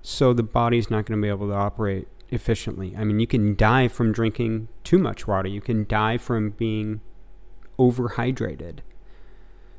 So 0.00 0.32
the 0.32 0.42
body's 0.42 0.90
not 0.90 1.06
going 1.06 1.20
to 1.20 1.22
be 1.22 1.28
able 1.28 1.48
to 1.48 1.54
operate 1.54 2.08
efficiently. 2.32 2.96
I 2.96 3.04
mean, 3.04 3.20
you 3.20 3.26
can 3.26 3.54
die 3.54 3.86
from 3.86 4.10
drinking 4.10 4.68
too 4.82 4.98
much 4.98 5.28
water, 5.28 5.48
you 5.48 5.60
can 5.60 5.86
die 5.86 6.16
from 6.16 6.50
being 6.50 7.00
overhydrated. 7.78 8.78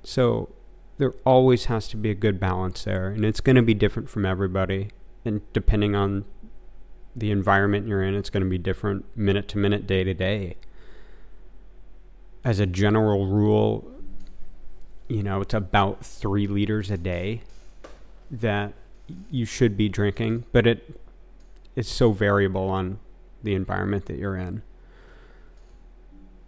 So 0.03 0.53
there 0.97 1.13
always 1.25 1.65
has 1.65 1.87
to 1.89 1.97
be 1.97 2.11
a 2.11 2.15
good 2.15 2.39
balance 2.39 2.83
there, 2.83 3.07
and 3.07 3.25
it's 3.25 3.41
going 3.41 3.55
to 3.55 3.63
be 3.63 3.73
different 3.73 4.09
from 4.09 4.25
everybody. 4.25 4.89
And 5.25 5.41
depending 5.51 5.95
on 5.95 6.25
the 7.15 7.31
environment 7.31 7.87
you're 7.87 8.03
in, 8.03 8.13
it's 8.13 8.29
going 8.29 8.43
to 8.43 8.49
be 8.49 8.57
different 8.57 9.05
minute 9.17 9.47
to 9.49 9.57
minute, 9.57 9.87
day 9.87 10.03
to 10.03 10.13
day. 10.13 10.57
As 12.43 12.59
a 12.59 12.65
general 12.65 13.27
rule, 13.27 13.89
you 15.07 15.23
know, 15.23 15.41
it's 15.41 15.53
about 15.53 16.05
three 16.05 16.45
liters 16.45 16.91
a 16.91 16.97
day 16.97 17.41
that 18.29 18.73
you 19.31 19.45
should 19.45 19.75
be 19.77 19.89
drinking, 19.89 20.45
but 20.51 20.67
it 20.67 20.99
it's 21.75 21.89
so 21.89 22.11
variable 22.11 22.69
on 22.69 22.99
the 23.41 23.55
environment 23.55 24.05
that 24.05 24.17
you're 24.17 24.37
in 24.37 24.63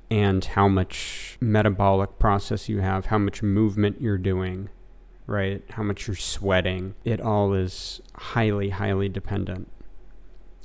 and 0.10 0.46
how 0.46 0.68
much 0.68 1.38
metabolic 1.42 2.20
process 2.20 2.70
you 2.70 2.80
have, 2.80 3.08
how 3.08 3.18
much 3.18 3.42
movement 3.42 4.00
you're 4.00 4.18
doing, 4.18 4.70
right? 5.26 5.64
How 5.72 5.84
much 5.84 6.08
you're 6.08 6.16
sweating. 6.16 6.96
It 7.04 7.20
all 7.20 7.54
is 7.54 8.02
highly, 8.16 8.70
highly 8.70 9.10
dependent. 9.10 9.72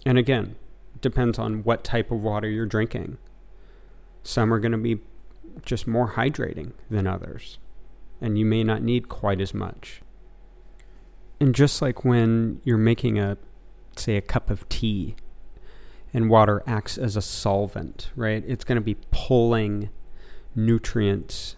And 0.04 0.18
again, 0.18 0.56
depends 1.00 1.38
on 1.38 1.64
what 1.64 1.84
type 1.84 2.10
of 2.10 2.20
water 2.20 2.48
you're 2.48 2.66
drinking. 2.66 3.18
Some 4.22 4.52
are 4.52 4.58
going 4.58 4.72
to 4.72 4.78
be 4.78 5.00
just 5.64 5.86
more 5.86 6.12
hydrating 6.12 6.72
than 6.90 7.06
others, 7.06 7.58
and 8.20 8.38
you 8.38 8.44
may 8.44 8.62
not 8.62 8.82
need 8.82 9.08
quite 9.08 9.40
as 9.40 9.54
much. 9.54 10.02
And 11.40 11.54
just 11.54 11.80
like 11.80 12.04
when 12.04 12.60
you're 12.64 12.76
making 12.76 13.18
a, 13.18 13.38
say, 14.00 14.16
a 14.16 14.22
cup 14.22 14.50
of 14.50 14.68
tea, 14.68 15.14
and 16.12 16.28
water 16.28 16.62
acts 16.66 16.98
as 16.98 17.16
a 17.16 17.22
solvent, 17.22 18.10
right? 18.16 18.42
It's 18.46 18.64
going 18.64 18.76
to 18.76 18.82
be 18.82 18.96
pulling 19.10 19.90
nutrients 20.54 21.56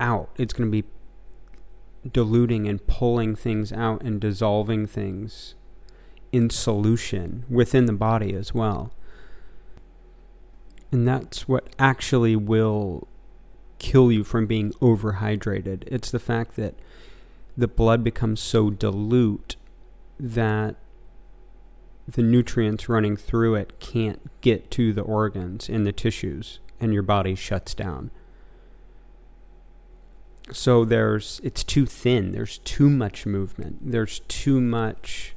out. 0.00 0.30
It's 0.36 0.52
going 0.52 0.70
to 0.70 0.82
be 0.82 0.88
diluting 2.10 2.66
and 2.66 2.84
pulling 2.86 3.36
things 3.36 3.72
out 3.72 4.02
and 4.02 4.20
dissolving 4.20 4.86
things 4.86 5.54
in 6.32 6.50
solution 6.50 7.44
within 7.48 7.86
the 7.86 7.92
body 7.92 8.34
as 8.34 8.52
well. 8.52 8.92
And 10.90 11.06
that's 11.06 11.48
what 11.48 11.68
actually 11.78 12.36
will 12.36 13.08
kill 13.78 14.10
you 14.10 14.24
from 14.24 14.46
being 14.46 14.72
overhydrated. 14.74 15.84
It's 15.86 16.10
the 16.10 16.18
fact 16.18 16.56
that 16.56 16.74
the 17.56 17.68
blood 17.68 18.02
becomes 18.02 18.40
so 18.40 18.70
dilute 18.70 19.56
that 20.18 20.76
the 22.06 22.22
nutrients 22.22 22.88
running 22.88 23.16
through 23.16 23.54
it 23.54 23.80
can't 23.80 24.20
get 24.40 24.70
to 24.72 24.92
the 24.92 25.02
organs 25.02 25.68
and 25.68 25.86
the 25.86 25.92
tissues, 25.92 26.60
and 26.80 26.92
your 26.92 27.02
body 27.02 27.34
shuts 27.34 27.74
down. 27.74 28.10
So 30.52 30.84
there's 30.84 31.40
it's 31.42 31.64
too 31.64 31.86
thin. 31.86 32.32
There's 32.32 32.58
too 32.58 32.90
much 32.90 33.24
movement. 33.24 33.90
There's 33.90 34.20
too 34.20 34.60
much 34.60 35.34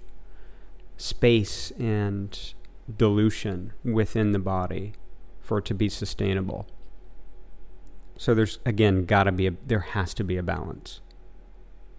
space 0.97 1.71
and 1.79 2.53
dilution 2.97 3.73
within 3.83 4.31
the 4.31 4.39
body 4.39 4.93
for 5.39 5.59
it 5.59 5.65
to 5.65 5.73
be 5.73 5.87
sustainable. 5.87 6.67
So 8.17 8.33
there's 8.33 8.59
again 8.65 9.05
got 9.05 9.23
to 9.23 9.31
be 9.31 9.47
a 9.47 9.53
there 9.65 9.79
has 9.79 10.13
to 10.15 10.23
be 10.23 10.35
a 10.35 10.43
balance. 10.43 10.99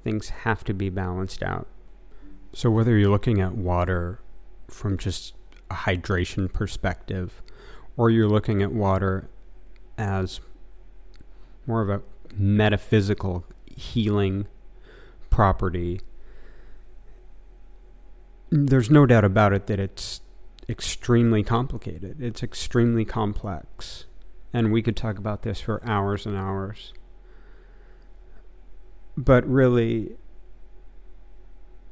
Things 0.05 0.29
have 0.29 0.63
to 0.65 0.75
be 0.75 0.91
balanced 0.91 1.43
out. 1.43 1.67
So 2.53 2.71
whether 2.71 2.99
you're 2.99 3.11
looking 3.11 3.41
at 3.41 3.53
water 3.55 4.21
from 4.69 4.97
just 4.97 5.35
a 5.71 5.75
hydration 5.75 6.53
perspective, 6.53 7.43
or 7.97 8.11
you're 8.11 8.29
looking 8.29 8.63
at 8.63 8.73
water 8.73 9.29
as 9.97 10.41
more 11.67 11.83
of 11.83 11.91
a 11.91 12.03
metaphysical 12.35 13.45
healing 13.67 14.47
property, 15.31 16.01
there's 18.51 18.91
no 18.91 19.05
doubt 19.05 19.25
about 19.25 19.53
it 19.53 19.67
that 19.67 19.79
it's 19.79 20.21
extremely 20.69 21.43
complicated. 21.43 22.23
It's 22.23 22.43
extremely 22.43 23.05
complex. 23.05 24.07
And 24.53 24.73
we 24.73 24.83
could 24.83 24.97
talk 24.97 25.19
about 25.19 25.43
this 25.43 25.61
for 25.61 25.85
hours 25.85 26.25
and 26.25 26.37
hours. 26.37 26.95
But 29.17 29.47
really, 29.47 30.17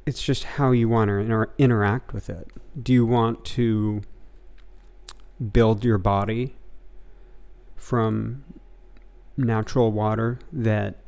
it's 0.07 0.23
just 0.23 0.45
how 0.45 0.71
you 0.71 0.87
want 0.87 1.09
to 1.09 1.15
inter- 1.15 1.51
interact 1.57 2.13
with 2.13 2.29
it. 2.29 2.47
Do 2.81 2.93
you 2.93 3.05
want 3.05 3.43
to 3.43 4.01
build 5.51 5.83
your 5.83 5.97
body 5.97 6.55
from 7.75 8.45
natural 9.35 9.91
water 9.91 10.39
that 10.53 11.01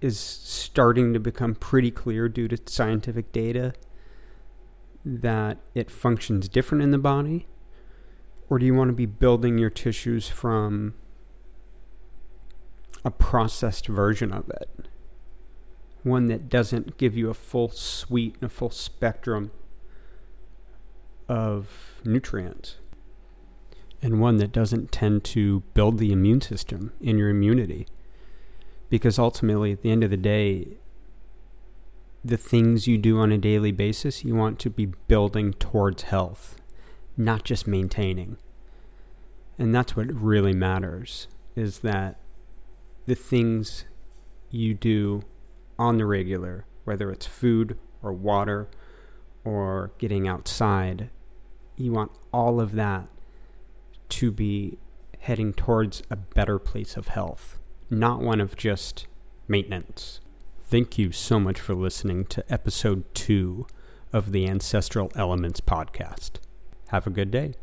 is 0.00 0.18
starting 0.18 1.12
to 1.12 1.20
become 1.20 1.54
pretty 1.54 1.92
clear 1.92 2.28
due 2.28 2.48
to 2.48 2.58
scientific 2.66 3.30
data 3.30 3.72
that 5.04 5.58
it 5.76 5.88
functions 5.88 6.48
different 6.48 6.82
in 6.82 6.90
the 6.90 6.98
body? 6.98 7.46
Or 8.48 8.58
do 8.58 8.66
you 8.66 8.74
want 8.74 8.88
to 8.88 8.94
be 8.94 9.06
building 9.06 9.58
your 9.58 9.70
tissues 9.70 10.28
from 10.28 10.94
a 13.04 13.12
processed 13.12 13.86
version 13.86 14.32
of 14.32 14.50
it? 14.50 14.89
One 16.02 16.26
that 16.26 16.48
doesn't 16.48 16.96
give 16.96 17.16
you 17.16 17.30
a 17.30 17.34
full 17.34 17.68
suite 17.68 18.34
and 18.40 18.44
a 18.44 18.54
full 18.54 18.70
spectrum 18.70 19.50
of 21.28 22.00
nutrients, 22.04 22.76
and 24.02 24.20
one 24.20 24.38
that 24.38 24.52
doesn't 24.52 24.90
tend 24.90 25.24
to 25.24 25.60
build 25.74 25.98
the 25.98 26.12
immune 26.12 26.40
system 26.40 26.92
in 27.00 27.18
your 27.18 27.28
immunity. 27.28 27.86
Because 28.88 29.18
ultimately, 29.18 29.72
at 29.72 29.82
the 29.82 29.90
end 29.90 30.02
of 30.02 30.10
the 30.10 30.16
day, 30.16 30.78
the 32.24 32.36
things 32.36 32.86
you 32.86 32.98
do 32.98 33.18
on 33.18 33.30
a 33.30 33.38
daily 33.38 33.72
basis, 33.72 34.24
you 34.24 34.34
want 34.34 34.58
to 34.58 34.70
be 34.70 34.86
building 34.86 35.52
towards 35.54 36.04
health, 36.04 36.60
not 37.16 37.44
just 37.44 37.66
maintaining. 37.66 38.36
And 39.58 39.74
that's 39.74 39.94
what 39.94 40.12
really 40.12 40.52
matters 40.52 41.28
is 41.54 41.80
that 41.80 42.18
the 43.06 43.14
things 43.14 43.84
you 44.50 44.74
do 44.74 45.22
on 45.80 45.96
the 45.96 46.04
regular, 46.04 46.66
whether 46.84 47.10
it's 47.10 47.26
food 47.26 47.78
or 48.02 48.12
water 48.12 48.68
or 49.44 49.92
getting 49.96 50.28
outside, 50.28 51.08
you 51.76 51.90
want 51.90 52.12
all 52.32 52.60
of 52.60 52.72
that 52.72 53.08
to 54.10 54.30
be 54.30 54.78
heading 55.20 55.54
towards 55.54 56.02
a 56.10 56.16
better 56.16 56.58
place 56.58 56.96
of 56.98 57.08
health, 57.08 57.58
not 57.88 58.20
one 58.20 58.40
of 58.40 58.56
just 58.56 59.06
maintenance. 59.48 60.20
Thank 60.64 60.98
you 60.98 61.12
so 61.12 61.40
much 61.40 61.58
for 61.58 61.74
listening 61.74 62.26
to 62.26 62.44
episode 62.52 63.12
two 63.14 63.66
of 64.12 64.32
the 64.32 64.46
Ancestral 64.46 65.10
Elements 65.16 65.62
podcast. 65.62 66.32
Have 66.88 67.06
a 67.06 67.10
good 67.10 67.30
day. 67.30 67.54